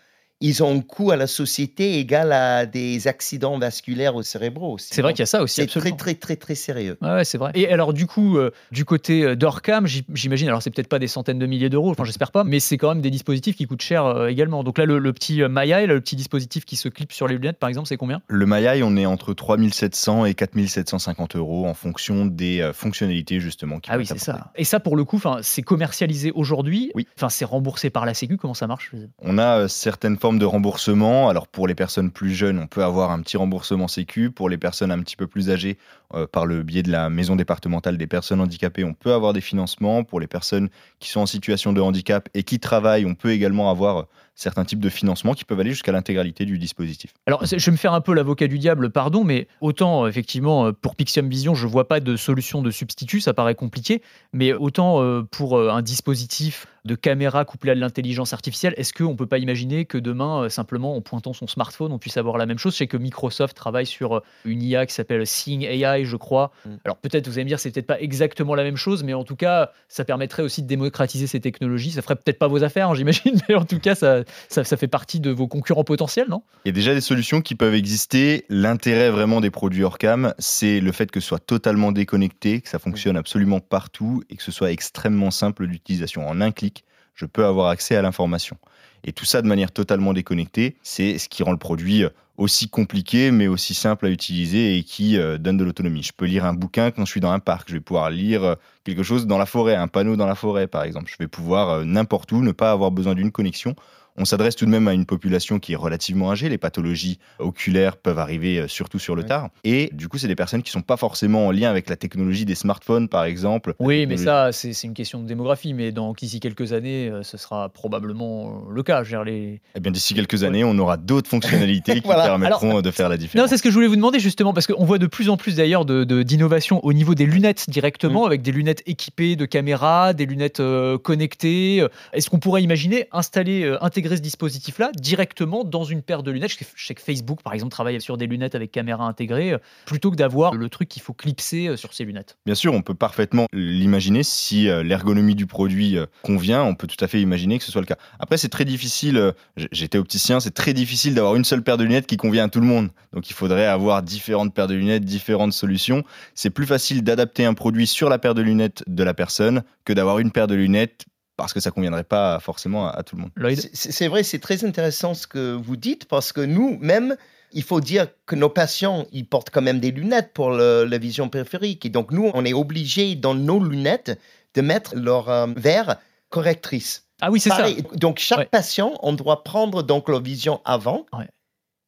ils 0.46 0.62
ont 0.62 0.76
un 0.76 0.80
coût 0.80 1.11
à 1.11 1.16
la 1.16 1.26
société 1.26 1.98
égal 1.98 2.30
à 2.33 2.66
des 2.66 3.09
accidents 3.09 3.59
vasculaires 3.59 4.14
ou 4.14 4.22
cérébraux. 4.22 4.76
c'est 4.78 5.00
vrai 5.02 5.12
qu'il 5.12 5.20
y 5.20 5.22
a 5.22 5.26
ça 5.26 5.42
aussi, 5.42 5.54
C'est 5.62 5.66
très, 5.80 5.92
très, 5.92 6.14
très, 6.14 6.37
très 6.37 6.54
sérieux. 6.54 6.98
Ouais, 7.00 7.09
ouais, 7.14 7.24
c'est 7.24 7.38
vrai. 7.38 7.50
Et 7.54 7.68
alors, 7.68 7.92
du 7.94 8.07
coup, 8.07 8.37
euh, 8.38 8.50
du 8.70 8.85
côté 8.85 9.22
euh, 9.22 9.37
d'Orcam, 9.37 9.87
j'im- 9.87 10.02
j'imagine, 10.12 10.48
alors 10.48 10.62
c'est 10.62 10.70
peut-être 10.70 10.88
pas 10.88 10.98
des 10.98 11.09
centaines 11.09 11.38
de 11.38 11.46
milliers 11.46 11.70
d'euros, 11.70 11.90
enfin, 11.90 12.04
j'espère 12.04 12.30
pas, 12.30 12.44
mais 12.44 12.61
c'est 12.61 12.76
quand 12.76 12.88
même 12.90 13.00
des 13.00 13.11
dispositifs 13.11 13.57
qui 13.57 13.66
coûtent 13.66 13.80
cher 13.83 14.04
euh, 14.04 14.28
également. 14.28 14.62
Donc 14.64 14.78
là, 14.78 14.85
le, 14.87 14.98
le 14.98 15.12
petit 15.12 15.40
Maya, 15.48 15.85
le 15.87 16.00
petit 16.00 16.16
dispositif 16.16 16.64
qui 16.64 16.76
se 16.76 16.88
clip 16.88 17.12
sur 17.12 17.26
les 17.26 17.35
lunettes, 17.37 17.59
par 17.59 17.68
exemple, 17.68 17.88
c'est 17.88 17.96
combien? 17.96 18.20
Le 18.28 18.44
Mayaï, 18.46 18.83
on 18.83 18.96
est 18.96 19.07
entre 19.07 19.33
3700 19.35 20.26
et 20.26 20.35
4750 20.35 21.37
euros 21.37 21.66
en 21.66 21.74
fonction 21.74 22.26
des 22.26 22.61
euh, 22.61 22.72
fonctionnalités 22.72 23.40
justement. 23.40 23.80
qui 23.80 23.90
Ah 23.90 23.96
oui, 23.98 24.07
c'est 24.07 24.18
ça. 24.18 24.50
Et 24.57 24.64
ça, 24.64 24.80
pour 24.80 24.96
le 24.96 25.04
coup, 25.04 25.20
c'est 25.42 25.62
commercialisé 25.62 26.33
aujourd'hui? 26.35 26.90
Oui. 26.94 27.07
Enfin, 27.16 27.28
c'est 27.28 27.44
remboursé 27.44 27.90
par 27.90 28.04
la 28.07 28.14
Sécu. 28.14 28.37
Comment 28.37 28.54
ça 28.54 28.66
marche? 28.66 28.92
On 29.22 29.38
a 29.38 29.61
euh, 29.61 29.68
certaines 29.68 30.18
formes 30.18 30.34
de 30.38 30.44
remboursement. 30.44 31.29
Alors 31.29 31.49
pour 31.49 31.66
les 31.66 31.75
personnes 31.75 32.11
plus 32.11 32.33
jeunes, 32.33 32.59
on 32.59 32.66
peut 32.66 32.85
avoir 32.85 33.11
un 33.11 33.20
petit 33.20 33.37
remboursement 33.37 33.88
sécu. 33.88 34.31
Pour 34.31 34.49
les 34.49 34.59
personnes 34.59 34.90
un 34.90 35.01
petit 35.01 35.16
peu 35.16 35.27
plus 35.27 35.51
âgées, 35.51 35.79
euh, 36.14 36.27
par 36.27 36.47
le 36.47 36.62
biais 36.62 36.83
de 36.83 36.90
la 36.90 37.11
maison 37.11 37.37
départementale 37.37 37.97
des 37.97 38.07
personnes 38.07 38.40
handicapées, 38.40 38.85
on 38.85 38.94
peut 38.94 39.12
avoir 39.12 39.33
des 39.33 39.40
financements. 39.40 40.05
Pour 40.05 40.20
les 40.20 40.27
personnes 40.27 40.68
qui 41.01 41.11
sont 41.11 41.20
en 41.20 41.27
situation 41.27 41.73
de 41.73 41.81
handicap 41.81 42.29
et 42.35 42.42
qui 42.42 42.61
travaillent, 42.61 43.07
on 43.07 43.14
peut 43.14 43.31
également 43.31 43.70
avoir 43.70 43.99
euh, 43.99 44.05
certains 44.35 44.64
types 44.64 44.81
de 44.81 44.88
financements 44.88 45.35
qui 45.35 45.44
peuvent 45.44 45.61
aller 45.61 45.70
jusqu'à 45.70 45.92
l'intégralité 45.92 46.44
du 46.44 46.59
dispositif. 46.59 47.12
Alors, 47.27 47.44
je 47.44 47.57
vais 47.57 47.73
me 47.73 47.77
faire 47.77 47.92
un 47.92 48.01
peu 48.01 48.14
l'avocat 48.14 48.49
du 48.49 48.59
diable, 48.59 48.90
pardon, 48.90 49.25
mais 49.25 49.47
autant, 49.61 50.05
euh, 50.05 50.09
effectivement, 50.09 50.66
euh, 50.66 50.73
pour 50.73 50.97
Pixium 50.97 51.29
Vision, 51.29 51.55
je 51.55 51.66
vois 51.66 51.87
pas 51.87 52.01
de 52.01 52.16
solution 52.16 52.62
de 52.62 52.70
substitut, 52.70 53.20
ça 53.20 53.33
paraît 53.33 53.55
compliqué, 53.55 54.03
mais 54.33 54.53
autant 54.53 55.03
euh, 55.03 55.23
pour 55.23 55.59
un 55.59 55.83
dispositif 55.83 56.66
de 56.85 56.94
caméra 56.94 57.44
couplé 57.47 57.70
à 57.70 57.75
de 57.75 57.81
l'intelligence 57.81 58.33
artificielle, 58.33 58.75
est-ce 58.77 58.92
qu'on 58.92 59.16
peut 59.16 59.27
pas 59.27 59.38
imaginer 59.38 59.87
que 59.87 59.97
demain, 59.97 60.51
simplement, 60.51 60.97
en 60.97 61.01
pointant 61.01 61.33
son 61.33 61.47
smartphone, 61.47 61.92
on 61.92 61.99
puisse 61.99 62.18
avoir 62.18 62.37
la 62.37 62.44
même 62.44 62.59
chose? 62.59 62.75
Je 62.75 62.79
sais 62.79 62.87
que 62.87 62.99
Microsoft 62.99 63.57
travaille 63.57 63.87
sur 63.87 64.20
une 64.44 64.62
IA 64.62 64.85
qui 64.85 64.92
s'appelle 64.92 65.27
Seeing 65.27 65.62
AI, 65.62 66.05
je 66.05 66.16
crois. 66.16 66.53
Mm. 66.66 66.70
Alors, 66.85 66.99
peut-être, 66.99 67.27
vous 67.27 67.38
allez 67.38 67.44
me 67.44 67.49
dire, 67.49 67.59
c'est 67.59 67.70
peut-être 67.70 67.87
pas 67.87 68.01
exactement 68.01 68.55
la 68.55 68.64
même 68.64 68.77
chose, 68.77 69.03
mais 69.03 69.14
en 69.14 69.25
tout 69.25 69.37
cas, 69.37 69.70
ça 69.88 70.05
permettrait 70.05 70.42
aussi 70.42 70.62
de 70.62 70.66
démocratiser 70.66 71.27
ces 71.27 71.40
technologies. 71.40 71.92
Ça 71.92 72.03
ferait 72.03 72.16
peut-être 72.16 72.38
pas 72.38 72.49
vos 72.49 72.62
affaires, 72.62 72.90
hein, 72.90 72.94
j'imagine, 72.94 73.40
mais 73.49 73.55
en 73.55 73.64
tout 73.64 73.79
cas, 73.79 73.94
ça, 73.94 74.24
ça, 74.49 74.65
fait 74.65 74.89
partie 74.89 75.21
de 75.21 75.31
vos 75.31 75.49
concurrents 75.49 75.85
potentiels, 75.85 76.27
non? 76.29 76.43
Il 76.65 76.69
y 76.69 76.71
a 76.71 76.73
déjà 76.73 76.95
des 76.95 77.01
solutions 77.01 77.41
qui 77.41 77.55
peuvent 77.55 77.75
exister. 77.75 78.45
L'intérêt 78.49 79.11
vraiment 79.11 79.41
des 79.41 79.51
produits 79.51 79.85
Orcam, 79.85 80.35
c'est 80.39 80.81
le 80.81 80.93
fait 80.93 81.11
que 81.11 81.21
ce 81.21 81.29
soit 81.29 81.39
totalement 81.39 81.93
déconnecté, 81.93 82.61
que 82.61 82.69
ça 82.69 82.79
fonctionne 82.79 83.17
absolument 83.17 83.61
partout 83.61 84.23
et 84.31 84.37
que 84.37 84.43
ce 84.43 84.53
soit 84.53 84.71
extrêmement 84.71 85.31
simple 85.31 85.67
d'utilisation. 85.67 86.27
En 86.29 86.41
un 86.41 86.51
clic, 86.51 86.85
je 87.15 87.27
peux 87.27 87.45
avoir 87.45 87.69
accès 87.69 87.97
à 87.97 88.03
l'information. 88.03 88.57
Et 89.05 89.13
tout 89.13 89.27
ça 89.27 89.43
de 89.43 89.47
manière 89.47 89.71
totalement 89.71 90.13
déconnectée, 90.13 90.77
c'est 90.83 91.19
ce 91.19 91.29
qui 91.29 91.43
rend 91.43 91.53
le 91.53 91.59
produit 91.59 92.05
aussi 92.37 92.69
compliqué 92.69 93.31
mais 93.31 93.47
aussi 93.47 93.75
simple 93.75 94.07
à 94.07 94.11
utiliser 94.11 94.77
et 94.77 94.83
qui 94.83 95.19
euh, 95.19 95.39
donne 95.39 95.57
de 95.57 95.65
l'autonomie. 95.65 96.03
Je 96.03 96.13
peux 96.13 96.25
lire 96.25 96.45
un 96.45 96.55
bouquin 96.55 96.91
quand 96.91 97.05
je 97.05 97.11
suis 97.11 97.21
dans 97.21 97.31
un 97.31 97.39
parc, 97.39 97.69
je 97.69 97.75
vais 97.75 97.81
pouvoir 97.81 98.11
lire 98.11 98.45
euh, 98.45 98.55
quelque 98.83 99.03
chose 99.03 99.27
dans 99.27 99.39
la 99.39 99.47
forêt, 99.47 99.75
un 99.77 99.89
panneau 99.89 100.17
dans 100.17 100.27
la 100.27 100.35
forêt 100.35 100.67
par 100.67 100.83
exemple. 100.83 101.11
Je 101.11 101.17
vais 101.19 101.29
pouvoir 101.29 101.71
euh, 101.71 101.85
n'importe 101.85 102.33
où 102.33 102.41
ne 102.43 102.53
pas 102.53 102.73
avoir 102.73 102.91
besoin 102.91 103.15
d'une 103.15 103.31
connexion. 103.31 103.75
On 104.16 104.24
s'adresse 104.24 104.55
tout 104.55 104.64
de 104.64 104.70
même 104.70 104.87
à 104.87 104.92
une 104.94 105.07
population 105.07 105.59
qui 105.59 105.72
est 105.72 105.77
relativement 105.77 106.31
âgée. 106.31 106.48
Les 106.48 106.57
pathologies 106.59 107.18
oculaires 107.40 107.96
peuvent 107.96 108.20
arriver 108.20 108.59
euh, 108.61 108.68
surtout 108.68 109.00
sur 109.00 109.16
le 109.16 109.22
Ouais. 109.22 109.29
tard. 109.29 109.48
Et 109.64 109.90
du 109.92 110.07
coup, 110.09 110.18
c'est 110.18 110.29
des 110.29 110.37
personnes 110.37 110.62
qui 110.62 110.70
sont 110.70 110.83
pas 110.83 110.96
forcément 110.96 111.48
en 111.48 111.50
lien 111.50 111.68
avec 111.68 111.88
la 111.88 111.96
technologie 111.96 112.44
des 112.44 112.55
smartphones, 112.55 113.09
par 113.09 113.24
exemple. 113.24 113.74
Oui, 113.81 114.07
mais 114.07 114.14
technologie- 114.16 114.24
ça, 114.24 114.53
c'est 114.53 114.87
une 114.87 114.94
question 114.94 115.20
de 115.20 115.27
démographie. 115.27 115.74
Mais 115.74 115.90
dans 115.90 116.12
d'ici 116.12 116.38
quelques 116.38 116.72
années, 116.72 117.09
euh, 117.09 117.22
ce 117.24 117.37
sera 117.37 117.68
probablement 117.70 118.64
euh, 118.68 118.72
le 118.72 118.83
cas. 118.85 119.03
Je 119.03 119.16
les... 119.24 119.61
Eh 119.74 119.81
bien, 119.81 119.90
d'ici 119.90 120.14
quelques 120.14 120.44
années, 120.44 120.62
on 120.62 120.79
aura 120.79 120.96
d'autres 120.96 121.29
fonctionnalités 121.29 121.94
qui 122.00 122.00
Voilà. 122.05 122.22
permettront 122.24 122.83
de 122.83 122.90
faire 122.92 123.09
la 123.09 123.16
Non, 123.16 123.20
différence. 123.20 123.50
c'est 123.50 123.57
ce 123.57 123.62
que 123.64 123.70
je 123.70 123.74
voulais 123.74 123.88
vous 123.88 123.96
demander 123.96 124.20
justement, 124.20 124.53
parce 124.53 124.68
qu'on 124.68 124.85
voit 124.85 124.98
de 124.98 125.07
plus 125.09 125.29
en 125.29 125.37
plus 125.37 125.57
d'ailleurs 125.57 125.85
d'innovation 125.85 126.05
de, 126.16 126.22
d'innovation 126.22 126.85
au 126.85 126.92
niveau 126.92 127.14
des 127.16 127.27
lunettes 127.27 127.68
directement, 127.68 128.27
avec 128.27 128.42
des 128.42 128.53
lunettes 128.53 128.83
équipées 128.87 129.35
de 129.35 129.44
caméras, 129.46 130.12
des 130.12 130.27
lunettes 130.27 130.61
euh, 130.61 130.98
connectées. 130.98 131.85
Est-ce 132.12 132.31
qu'on 132.31 132.38
pourrait 132.38 132.62
imaginer 132.62 133.09
installer 133.11 133.64
euh, 133.64 133.77
intégralement 133.83 134.04
ce 134.09 134.21
dispositif-là 134.21 134.90
directement 134.97 135.64
dans 135.64 135.85
une 135.85 136.03
paire 136.03 136.23
de 136.23 136.31
lunettes. 136.31 136.51
Je 136.75 136.87
sais- 136.87 136.95
que 136.95 137.01
Facebook, 137.01 137.43
par 137.43 137.55
exemple, 137.55 137.71
travaille 137.73 138.01
sur 138.01 138.17
des 138.17 138.27
lunettes 138.27 138.55
avec 138.55 138.71
caméra 138.71 139.05
intégrée, 139.07 139.53
euh, 139.53 139.59
plutôt 139.87 140.11
que 140.11 140.17
d'avoir 140.17 140.55
le 140.55 140.69
truc 140.69 140.88
qu'il 140.88 141.03
faut 141.03 141.12
clipser 141.12 141.69
euh, 141.69 141.77
sur 141.77 141.93
ses 141.95 142.05
lunettes. 142.05 142.37
Bien 142.47 142.55
sûr, 142.55 142.73
on 142.73 142.83
peut 142.83 142.95
parfaitement 142.95 143.47
l'imaginer 143.53 144.23
si 144.23 144.69
euh, 144.69 144.83
l'ergonomie 144.83 145.35
du 145.35 145.47
produit 145.47 145.97
convient. 146.23 146.62
On 146.62 146.75
peut 146.75 146.87
tout 146.87 147.03
à 147.05 147.09
fait 147.09 147.21
imaginer 147.21 147.59
que 147.59 147.64
ce 147.64 147.73
soit 147.73 147.81
le 147.81 147.87
cas. 147.87 147.97
Après, 148.19 148.37
c'est 148.37 148.49
très 148.49 148.64
difficile. 148.64 149.33
J'étais 149.73 149.99
opticien, 149.99 150.40
c'est 150.40 150.53
très 150.55 150.73
difficile 150.73 151.14
d'avoir 151.14 151.37
une 151.37 151.45
seule 151.45 151.62
paire 151.62 151.77
de 151.77 151.85
lunettes 151.85 152.07
qui 152.07 152.17
convient 152.17 152.45
à 152.45 152.49
tout 152.49 152.61
le 152.61 152.67
monde. 152.67 152.90
Donc, 153.12 153.29
il 153.31 153.33
faudrait 153.33 153.67
avoir 153.67 154.03
différentes 154.03 154.55
paires 154.55 154.69
de 154.69 154.75
lunettes, 154.75 155.05
différentes 155.05 155.53
solutions. 155.53 156.03
C'est 156.35 156.51
plus 156.51 156.67
facile 156.67 157.03
d'adapter 157.03 157.45
un 157.45 157.55
produit 157.55 157.87
sur 157.87 158.09
la 158.09 158.19
paire 158.19 158.35
de 158.35 158.43
lunettes 158.43 158.83
de 158.87 159.03
la 159.03 159.14
personne 159.14 159.62
que 159.85 159.93
d'avoir 159.93 160.19
une 160.19 160.31
paire 160.31 160.47
de 160.47 160.55
lunettes 160.55 161.07
parce 161.37 161.53
que 161.53 161.61
ça 161.61 161.70
conviendrait 161.70 162.05
pas 162.05 162.38
forcément 162.40 162.87
à, 162.88 162.90
à 162.90 163.03
tout 163.03 163.16
le 163.16 163.23
monde. 163.23 163.31
Lloyd 163.37 163.59
C'est 163.73 164.09
vrai, 164.09 164.23
c'est 164.23 164.38
très 164.38 164.64
intéressant 164.64 165.14
ce 165.14 165.27
que 165.27 165.53
vous 165.55 165.77
dites 165.77 166.05
parce 166.07 166.33
que 166.33 166.40
nous, 166.40 166.79
même, 166.81 167.16
il 167.53 167.62
faut 167.62 167.81
dire 167.81 168.09
que 168.27 168.35
nos 168.37 168.49
patients, 168.49 169.07
ils 169.12 169.27
portent 169.27 169.51
quand 169.51 169.62
même 169.62 169.81
des 169.81 169.90
lunettes 169.90 170.33
pour 170.33 170.51
le- 170.51 170.85
la 170.85 170.99
vision 170.99 171.29
périphérique. 171.29 171.85
Et 171.87 171.88
donc, 171.90 172.11
nous, 172.12 172.31
on 172.35 172.44
est 172.44 172.53
obligés 172.53 173.14
dans 173.16 173.35
nos 173.35 173.62
lunettes 173.62 174.18
de 174.55 174.61
mettre 174.61 174.94
leur 174.97 175.29
euh, 175.29 175.47
verre 175.57 175.97
correctrice. 176.31 177.07
Ah 177.20 177.31
oui, 177.31 177.38
c'est 177.40 177.51
ça. 177.51 177.66
Donc, 177.94 178.18
chaque 178.18 178.38
Ouais. 178.38 178.44
patient, 178.47 178.92
on 179.03 179.12
doit 179.12 179.44
prendre 179.44 179.83
donc 179.83 180.09
leur 180.09 180.20
vision 180.20 180.61
avant. 180.64 181.07
Ouais. 181.12 181.29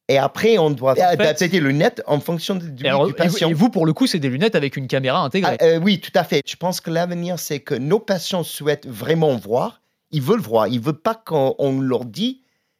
Et 0.09 0.17
après, 0.17 0.57
on 0.57 0.69
doit 0.69 0.95
fait- 0.95 1.01
adapter 1.01 1.47
les 1.49 1.59
lunettes 1.59 2.01
en 2.07 2.19
fonction 2.19 2.55
du, 2.55 2.71
du 2.71 2.85
alors, 2.87 3.13
patient. 3.13 3.49
et 3.49 3.53
vous, 3.53 3.69
pour 3.69 3.85
le 3.85 3.91
coup, 3.93 4.07
c'est 4.07 4.19
des 4.19 4.29
lunettes 4.29 4.55
avec 4.55 4.77
une 4.77 4.87
caméra 4.87 5.19
intégrée. 5.23 5.57
Ah, 5.59 5.63
euh, 5.65 5.79
oui, 5.79 5.99
tout 5.99 6.11
à 6.15 6.23
fait. 6.23 6.41
Je 6.47 6.55
pense 6.55 6.79
que 6.79 6.89
l'avenir, 6.89 7.39
c'est 7.39 7.59
que 7.59 7.75
nos 7.75 7.99
patients 7.99 8.43
souhaitent 8.43 8.87
vraiment 8.87 9.35
voir. 9.35 9.81
Ils 10.11 10.21
veulent 10.21 10.39
voir. 10.39 10.67
Ils 10.67 10.79
ne 10.79 10.85
veulent 10.85 11.01
pas 11.01 11.15
qu'on 11.15 11.55
on 11.59 11.81
leur 11.81 12.05
dise 12.05 12.35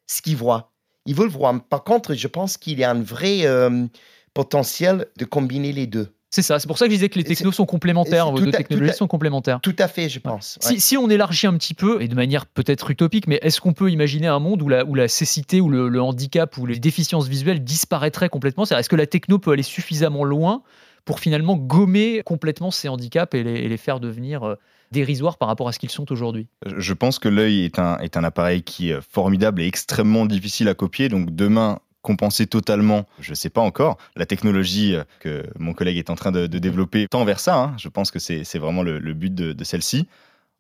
ce 0.05 0.21
qu'ils 0.21 0.37
voient. 0.37 0.71
Ils 1.05 1.15
veulent 1.15 1.27
voir. 1.29 1.53
Par 1.69 1.83
contre, 1.83 2.13
je 2.13 2.27
pense 2.27 2.57
qu'il 2.57 2.79
y 2.79 2.83
a 2.85 2.91
un 2.91 3.01
vrai 3.01 3.45
euh, 3.45 3.85
potentiel 4.33 5.07
de 5.17 5.25
combiner 5.25 5.73
les 5.73 5.87
deux. 5.87 6.13
C'est 6.29 6.41
ça. 6.41 6.59
C'est 6.59 6.67
pour 6.67 6.77
ça 6.77 6.85
que 6.85 6.91
je 6.91 6.95
disais 6.97 7.09
que 7.09 7.17
les 7.17 7.23
technos 7.23 7.51
sont 7.53 7.65
complémentaires. 7.65 8.29
Vos 8.31 8.39
deux 8.41 8.51
technologies 8.51 8.89
tout 8.89 8.93
à- 8.93 8.97
sont 8.97 9.07
complémentaires. 9.07 9.59
Tout 9.61 9.75
à 9.79 9.87
fait, 9.87 10.09
je 10.09 10.19
pense. 10.19 10.57
Si, 10.61 10.79
si 10.81 10.97
on 10.97 11.09
élargit 11.09 11.47
un 11.47 11.53
petit 11.53 11.73
peu, 11.73 12.01
et 12.01 12.07
de 12.07 12.15
manière 12.15 12.45
peut-être 12.45 12.91
utopique, 12.91 13.27
mais 13.27 13.39
est-ce 13.41 13.61
qu'on 13.61 13.73
peut 13.73 13.89
imaginer 13.91 14.27
un 14.27 14.39
monde 14.39 14.61
où 14.61 14.67
la, 14.67 14.83
où 14.85 14.93
la 14.93 15.07
cécité, 15.07 15.61
ou 15.61 15.69
le, 15.69 15.87
le 15.87 16.01
handicap, 16.01 16.57
ou 16.57 16.65
les 16.65 16.79
déficiences 16.79 17.27
visuelles 17.27 17.63
disparaîtraient 17.63 18.29
complètement? 18.29 18.65
C'est-à-dire, 18.65 18.81
Est-ce 18.81 18.89
que 18.89 18.95
la 18.97 19.07
techno 19.07 19.39
peut 19.39 19.51
aller 19.51 19.63
suffisamment 19.63 20.23
loin 20.25 20.63
pour 21.05 21.21
finalement 21.21 21.55
gommer 21.55 22.21
complètement 22.25 22.71
ces 22.71 22.89
handicaps 22.89 23.33
et 23.33 23.43
les, 23.43 23.53
et 23.61 23.69
les 23.69 23.77
faire 23.77 24.01
devenir 24.01 24.43
euh, 24.43 24.55
dérisoires 24.91 25.37
par 25.37 25.47
rapport 25.47 25.69
à 25.69 25.71
ce 25.71 25.79
qu'ils 25.79 25.89
sont 25.91 26.11
aujourd'hui? 26.11 26.47
Je 26.65 26.93
pense 26.93 27.19
que 27.19 27.29
l'œil 27.29 27.63
est 27.63 27.79
un, 27.79 27.97
est 27.99 28.17
un 28.17 28.25
appareil 28.25 28.63
qui 28.63 28.89
est 28.89 28.99
formidable 29.01 29.61
et 29.61 29.65
extrêmement 29.67 30.25
difficile 30.25 30.67
à 30.67 30.73
copier. 30.73 31.07
Donc 31.07 31.33
demain, 31.33 31.79
compenser 32.08 32.48
totalement, 32.48 33.06
je 33.20 33.32
ne 33.32 33.36
sais 33.36 33.50
pas 33.50 33.60
encore. 33.60 33.98
La 34.15 34.26
technologie 34.26 34.96
euh, 34.96 35.04
que 35.20 35.43
mon 35.60 35.74
collègue 35.74 35.98
est 35.98 36.10
en 36.10 36.15
train 36.15 36.32
de, 36.32 36.48
développer 36.48 37.08
tend 37.10 37.26
vers 37.26 37.41
ça. 37.41 37.56
hein. 37.58 37.76
Je 37.78 37.89
pense 37.89 38.12
que 38.12 38.20
c'est 38.20 38.58
vraiment 38.58 38.82
le, 38.82 38.98
le 39.00 39.13
but 39.13 39.36
de, 39.36 39.52
de 39.52 39.63
celle-ci. 39.65 40.08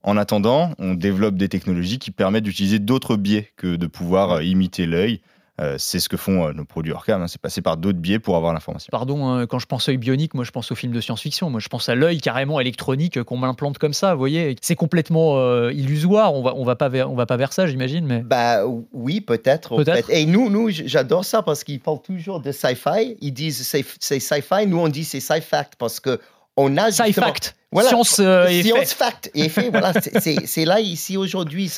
En 0.03 0.17
attendant, 0.17 0.73
on 0.77 0.93
développe 0.93 1.35
des 1.35 1.47
technologies 1.47 1.99
qui 1.99 2.11
permettent 2.11 2.43
d'utiliser 2.43 2.79
d'autres 2.79 3.15
biais 3.15 3.51
que 3.55 3.77
de 3.77 3.87
pouvoir 3.87 4.31
euh, 4.31 4.43
imiter 4.43 4.85
l'œil. 4.85 5.21
Euh, 5.59 5.75
c'est 5.79 5.99
ce 5.99 6.07
que 6.07 6.17
font 6.17 6.45
euh, 6.45 6.53
nos 6.53 6.65
produits 6.65 6.91
Orcam. 6.91 7.19
hein. 7.19 7.27
C'est 7.27 7.41
passer 7.41 7.63
par 7.63 7.77
d'autres 7.77 7.97
biais 7.97 8.19
pour 8.19 8.35
avoir 8.35 8.53
l'information. 8.53 8.89
Pardon, 8.91 9.27
hein, 9.27 9.47
quand 9.47 9.57
je 9.57 9.65
pense 9.65 9.89
œil 9.89 9.97
bionique, 9.97 10.35
moi 10.35 10.43
je 10.43 10.51
pense 10.51 10.71
aux 10.71 10.75
films 10.75 10.93
de 10.93 11.01
science-fiction. 11.01 11.49
Moi 11.49 11.59
je 11.59 11.67
pense 11.67 11.89
à 11.89 11.95
l'œil 11.95 12.21
carrément 12.21 12.59
électronique 12.59 13.23
qu'on 13.23 13.37
m'implante 13.37 13.79
comme 13.79 13.93
ça. 13.93 14.13
Vous 14.13 14.19
voyez, 14.19 14.55
c'est 14.61 14.75
complètement 14.75 15.37
euh, 15.39 15.73
illusoire. 15.73 16.35
On 16.35 16.43
va, 16.43 16.53
on 16.55 16.63
va 16.63 16.75
pas 16.75 16.89
vers, 16.89 17.11
on 17.11 17.15
va 17.15 17.25
pas 17.25 17.37
vers 17.37 17.53
ça, 17.53 17.65
j'imagine. 17.65 18.05
Mais 18.05 18.19
Bah 18.19 18.65
oui, 18.93 19.19
peut-être. 19.19 19.73
fait. 19.83 20.21
Et 20.21 20.25
nous, 20.27 20.51
nous, 20.51 20.69
j'adore 20.69 21.25
ça 21.25 21.41
parce 21.41 21.63
qu'ils 21.63 21.79
parlent 21.79 22.03
toujours 22.03 22.39
de 22.39 22.51
sci-fi. 22.51 23.17
Ils 23.21 23.31
disent 23.31 23.65
c'est 23.65 23.83
c'est 23.99 24.19
sci-fi. 24.19 24.67
Nous, 24.67 24.77
on 24.77 24.89
dit 24.89 25.05
c'est 25.05 25.19
sci-fact 25.19 25.73
parce 25.79 25.99
que 25.99 26.19
on 26.55 26.77
a 26.77 26.91
sci-fact, 26.91 27.55
Voilà. 27.77 27.89
science 27.89 28.19
euh, 28.19 28.47
et 28.47 28.63
Science 28.63 28.79
fait. 28.93 29.03
fact 29.05 29.31
et 29.35 29.49
fait, 29.49 29.69
voilà, 29.69 29.93
c'est- 30.19 30.65
là 30.65 30.79
ici 30.79 31.15
aujourd'hui 31.17 31.71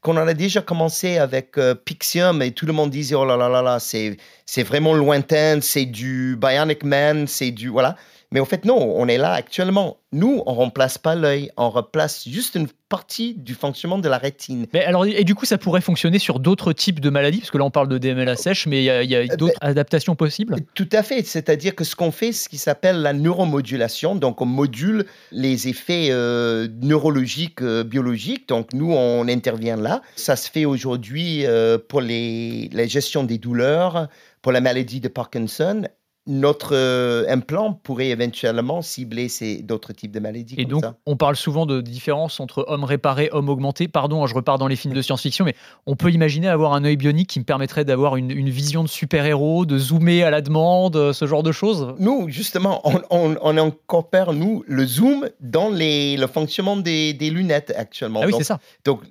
qu'on 0.00 0.16
en 0.16 0.26
a 0.26 0.34
déjà 0.34 0.60
commencé 0.62 1.18
avec 1.18 1.56
euh, 1.58 1.74
Pixium 1.74 2.42
et 2.42 2.50
tout 2.52 2.66
le 2.66 2.72
monde 2.72 2.90
disait 2.90 3.14
oh 3.14 3.24
là 3.24 3.36
là 3.36 3.48
là 3.48 3.62
là 3.62 3.78
c'est 3.78 4.16
c'est 4.46 4.62
vraiment 4.62 4.94
lointain, 4.94 5.60
c'est 5.62 5.86
du 5.86 6.36
Bionic 6.40 6.82
Man, 6.84 7.26
c'est 7.26 7.50
du 7.50 7.68
voilà. 7.68 7.96
Mais 8.34 8.40
en 8.40 8.44
fait 8.44 8.64
non, 8.64 8.76
on 8.76 9.08
est 9.08 9.16
là 9.16 9.32
actuellement. 9.32 9.98
Nous, 10.12 10.42
on 10.46 10.54
remplace 10.54 10.98
pas 10.98 11.14
l'œil, 11.14 11.50
on 11.56 11.70
remplace 11.70 12.28
juste 12.28 12.54
une 12.54 12.68
partie 12.88 13.34
du 13.34 13.54
fonctionnement 13.54 13.98
de 13.98 14.08
la 14.08 14.18
rétine. 14.18 14.66
Mais 14.72 14.84
alors, 14.84 15.04
et 15.06 15.24
du 15.24 15.34
coup, 15.34 15.44
ça 15.44 15.58
pourrait 15.58 15.80
fonctionner 15.80 16.20
sur 16.20 16.38
d'autres 16.38 16.72
types 16.72 17.00
de 17.00 17.10
maladies, 17.10 17.38
parce 17.38 17.50
que 17.50 17.58
là, 17.58 17.64
on 17.64 17.72
parle 17.72 17.88
de 17.88 17.98
DMLA 17.98 18.36
sèche, 18.36 18.68
mais 18.68 18.84
il 18.84 18.84
y 18.84 19.16
a, 19.16 19.18
Euh, 19.18 19.36
d'autres 19.36 19.58
adaptations 19.60 20.14
possibles? 20.14 20.56
Tout 20.74 20.88
à 20.92 21.02
fait, 21.02 21.24
c'est-à-dire 21.26 21.74
que 21.74 21.82
ce 21.82 21.96
qu'on 21.96 22.12
fait, 22.12 22.30
ce 22.32 22.48
qui 22.48 22.58
s'appelle 22.58 23.02
la 23.02 23.12
neuromodulation, 23.12 24.14
donc 24.14 24.40
on 24.40 24.46
module 24.46 25.06
les 25.32 25.66
effets 25.66 26.08
euh, 26.10 26.68
neurologiques, 26.82 27.62
euh, 27.62 27.82
biologiques, 27.82 28.48
donc 28.48 28.72
nous 28.72 28.92
on 28.92 29.26
intervient 29.26 29.76
là. 29.76 30.02
Ça 30.14 30.36
se 30.36 30.48
fait 30.48 30.64
aujourd'hui 30.64 31.44
euh, 31.46 31.78
pour 31.78 32.00
les, 32.00 32.68
la 32.72 32.86
gestion 32.86 33.24
des 33.24 33.38
douleurs, 33.38 34.08
pour 34.42 34.52
la 34.52 34.60
maladie 34.60 35.00
de 35.00 35.08
Parkinson. 35.08 35.88
Notre 36.26 36.74
euh, 36.74 37.26
implant 37.28 37.74
pourrait 37.74 38.08
éventuellement 38.08 38.80
cibler 38.80 39.28
ces 39.28 39.62
d'autres 39.62 39.92
types 39.92 40.10
de 40.10 40.20
maladies. 40.20 40.54
Et 40.56 40.64
comme 40.64 40.72
donc, 40.72 40.84
ça? 40.84 40.96
on 41.04 41.16
parle 41.16 41.36
souvent 41.36 41.66
de 41.66 41.82
différence 41.82 42.40
entre 42.40 42.64
homme 42.66 42.84
réparé, 42.84 43.28
homme 43.32 43.50
augmenté. 43.50 43.88
Pardon, 43.88 44.24
hein, 44.24 44.26
je 44.26 44.34
repars 44.34 44.56
dans 44.56 44.66
les 44.66 44.76
films 44.76 44.94
de 44.94 45.02
science-fiction, 45.02 45.44
mais 45.44 45.54
on 45.84 45.96
peut 45.96 46.10
imaginer 46.10 46.48
avoir 46.48 46.72
un 46.72 46.84
œil 46.84 46.96
bionique 46.96 47.28
qui 47.28 47.40
me 47.40 47.44
permettrait 47.44 47.84
d'avoir 47.84 48.16
une, 48.16 48.30
une 48.30 48.48
vision 48.48 48.82
de 48.82 48.88
super-héros, 48.88 49.66
de 49.66 49.76
zoomer 49.76 50.22
à 50.22 50.30
la 50.30 50.40
demande, 50.40 50.96
euh, 50.96 51.12
ce 51.12 51.26
genre 51.26 51.42
de 51.42 51.52
choses? 51.52 51.94
Nous, 51.98 52.28
justement, 52.28 52.80
on, 52.84 53.02
on, 53.10 53.36
on 53.42 53.58
incorpore, 53.58 54.32
nous, 54.32 54.64
le 54.66 54.86
zoom 54.86 55.28
dans 55.40 55.68
les, 55.68 56.16
le 56.16 56.26
fonctionnement 56.26 56.76
des, 56.76 57.12
des 57.12 57.28
lunettes 57.28 57.74
actuellement. 57.76 58.20
Ah 58.22 58.26
oui, 58.26 58.32
Donc, 58.32 58.40
c'est 58.40 58.46
ça. 58.46 58.60
Donc, 58.86 59.02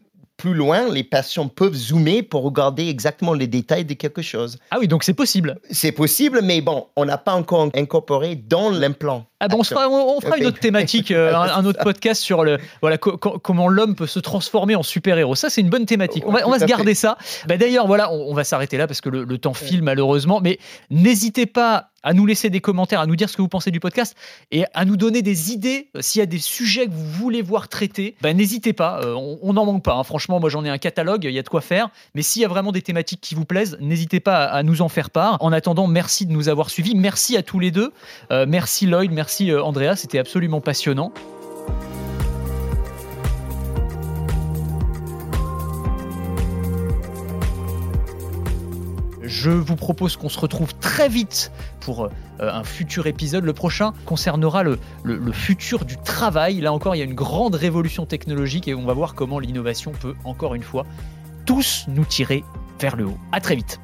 plus 0.43 0.53
loin, 0.53 0.89
les 0.89 1.05
patients 1.05 1.47
peuvent 1.47 1.73
zoomer 1.73 2.21
pour 2.21 2.43
regarder 2.43 2.89
exactement 2.89 3.33
les 3.33 3.47
détails 3.47 3.85
de 3.85 3.93
quelque 3.93 4.21
chose. 4.21 4.57
Ah 4.71 4.77
oui, 4.77 4.89
donc 4.89 5.05
c'est 5.05 5.13
possible. 5.13 5.57
C'est 5.71 5.93
possible, 5.93 6.41
mais 6.43 6.59
bon, 6.59 6.87
on 6.97 7.05
n'a 7.05 7.17
pas 7.17 7.33
encore 7.33 7.69
incorporé 7.73 8.35
dans 8.35 8.69
l'implant. 8.69 9.25
Ah 9.43 9.47
bon, 9.49 9.59
on, 9.59 9.63
fera, 9.63 9.89
on- 9.89 10.17
on 10.17 10.21
fera 10.21 10.37
une 10.37 10.45
autre 10.45 10.59
thématique, 10.59 11.11
euh, 11.11 11.33
un, 11.35 11.49
un 11.57 11.65
autre 11.65 11.83
podcast 11.83 12.21
sur 12.21 12.43
le 12.43 12.57
voilà 12.81 12.97
co- 12.97 13.17
co- 13.17 13.39
comment 13.39 13.67
l'homme 13.67 13.95
peut 13.95 14.07
se 14.07 14.19
transformer 14.19 14.75
en 14.75 14.83
super-héros. 14.83 15.35
Ça, 15.35 15.49
c'est 15.49 15.61
une 15.61 15.69
bonne 15.69 15.85
thématique. 15.85 16.23
On 16.27 16.31
va, 16.31 16.47
on 16.47 16.49
va 16.51 16.57
Tout 16.57 16.61
se 16.63 16.67
garder 16.67 16.95
ça. 16.95 17.17
Bah, 17.47 17.57
D'ailleurs, 17.57 17.87
voilà, 17.87 18.11
on, 18.11 18.33
va 18.33 18.43
s'arrêter 18.43 18.77
là 18.77 18.87
parce 18.87 19.01
que 19.01 19.09
le, 19.09 19.23
le 19.23 19.37
temps 19.37 19.53
file 19.53 19.83
malheureusement. 19.83 20.39
Mais 20.41 20.59
n'hésitez 20.89 21.45
pas 21.45 21.89
à 22.05 22.13
nous 22.13 22.25
laisser 22.25 22.49
des 22.49 22.59
commentaires, 22.59 22.99
à 22.99 23.05
nous 23.07 23.15
dire 23.15 23.29
ce 23.29 23.37
que 23.37 23.41
vous 23.41 23.47
pensez 23.47 23.71
du 23.71 23.79
podcast 23.79 24.17
et 24.51 24.65
à 24.73 24.83
nous 24.83 24.97
donner 24.97 25.21
des 25.21 25.53
idées. 25.53 25.87
Euh, 25.95 26.01
S'il 26.01 26.19
y 26.19 26.23
a 26.23 26.25
des 26.25 26.37
sujets 26.37 26.85
que 26.87 26.91
vous 26.91 27.05
voulez 27.11 27.41
voir 27.41 27.69
traités, 27.69 28.15
bah, 28.21 28.33
n'hésitez 28.33 28.73
pas. 28.73 28.99
Euh, 29.05 29.15
on 29.41 29.53
n'en 29.53 29.65
manque 29.65 29.83
pas. 29.83 29.93
hein. 29.93 30.03
Franchement, 30.03 30.41
moi 30.41 30.49
j'en 30.49 30.65
ai 30.65 30.69
un 30.69 30.77
catalogue, 30.77 31.23
il 31.23 31.31
y 31.31 31.39
a 31.39 31.43
de 31.43 31.47
quoi 31.47 31.61
faire. 31.61 31.89
Mais 32.13 32.21
s'il 32.21 32.41
y 32.41 32.45
a 32.45 32.49
vraiment 32.49 32.73
des 32.73 32.81
thématiques 32.81 33.21
qui 33.21 33.35
vous 33.35 33.45
plaisent, 33.45 33.77
n'hésitez 33.79 34.19
pas 34.19 34.43
à, 34.43 34.57
à 34.57 34.63
nous 34.63 34.81
en 34.81 34.89
faire 34.89 35.11
part. 35.11 35.37
En 35.39 35.53
attendant, 35.53 35.87
merci 35.87 36.25
de 36.25 36.33
nous 36.33 36.49
avoir 36.49 36.69
suivis. 36.69 36.93
Merci 36.93 37.37
à 37.37 37.41
tous 37.41 37.59
les 37.59 37.71
deux. 37.71 37.93
Euh, 38.31 38.45
merci 38.49 38.85
Lloyd, 38.85 39.11
merci 39.13 39.32
euh, 39.41 39.63
Andrea, 39.63 39.95
c'était 39.95 40.19
absolument 40.19 40.61
passionnant. 40.61 41.11
Je 49.21 49.49
vous 49.49 49.75
propose 49.77 50.17
qu'on 50.17 50.27
se 50.27 50.39
retrouve 50.39 50.75
très 50.75 51.07
vite 51.07 51.51
pour 51.79 52.05
euh, 52.05 52.09
un 52.39 52.63
futur 52.63 53.07
épisode. 53.07 53.45
Le 53.45 53.53
prochain 53.53 53.93
concernera 54.05 54.63
le, 54.63 54.79
le- 55.03 55.17
le 55.17 55.31
futur 55.31 55.85
du 55.85 55.95
travail. 55.97 56.59
Là 56.59 56.73
encore, 56.73 56.95
il 56.95 56.99
y 56.99 57.01
a 57.01 57.05
une 57.05 57.13
grande 57.13 57.55
révolution 57.55 58.05
technologique 58.05 58.67
et 58.67 58.75
on 58.75 58.85
va 58.85 58.93
voir 58.93 59.15
comment 59.15 59.39
l'innovation 59.39 59.91
peut, 59.93 60.13
encore 60.25 60.55
une 60.55 60.63
fois, 60.63 60.85
tous 61.45 61.85
nous 61.87 62.03
tirer 62.05 62.43
vers 62.79 62.97
le 62.97 63.05
haut. 63.05 63.17
À 63.31 63.39
très 63.39 63.55
vite. 63.55 63.79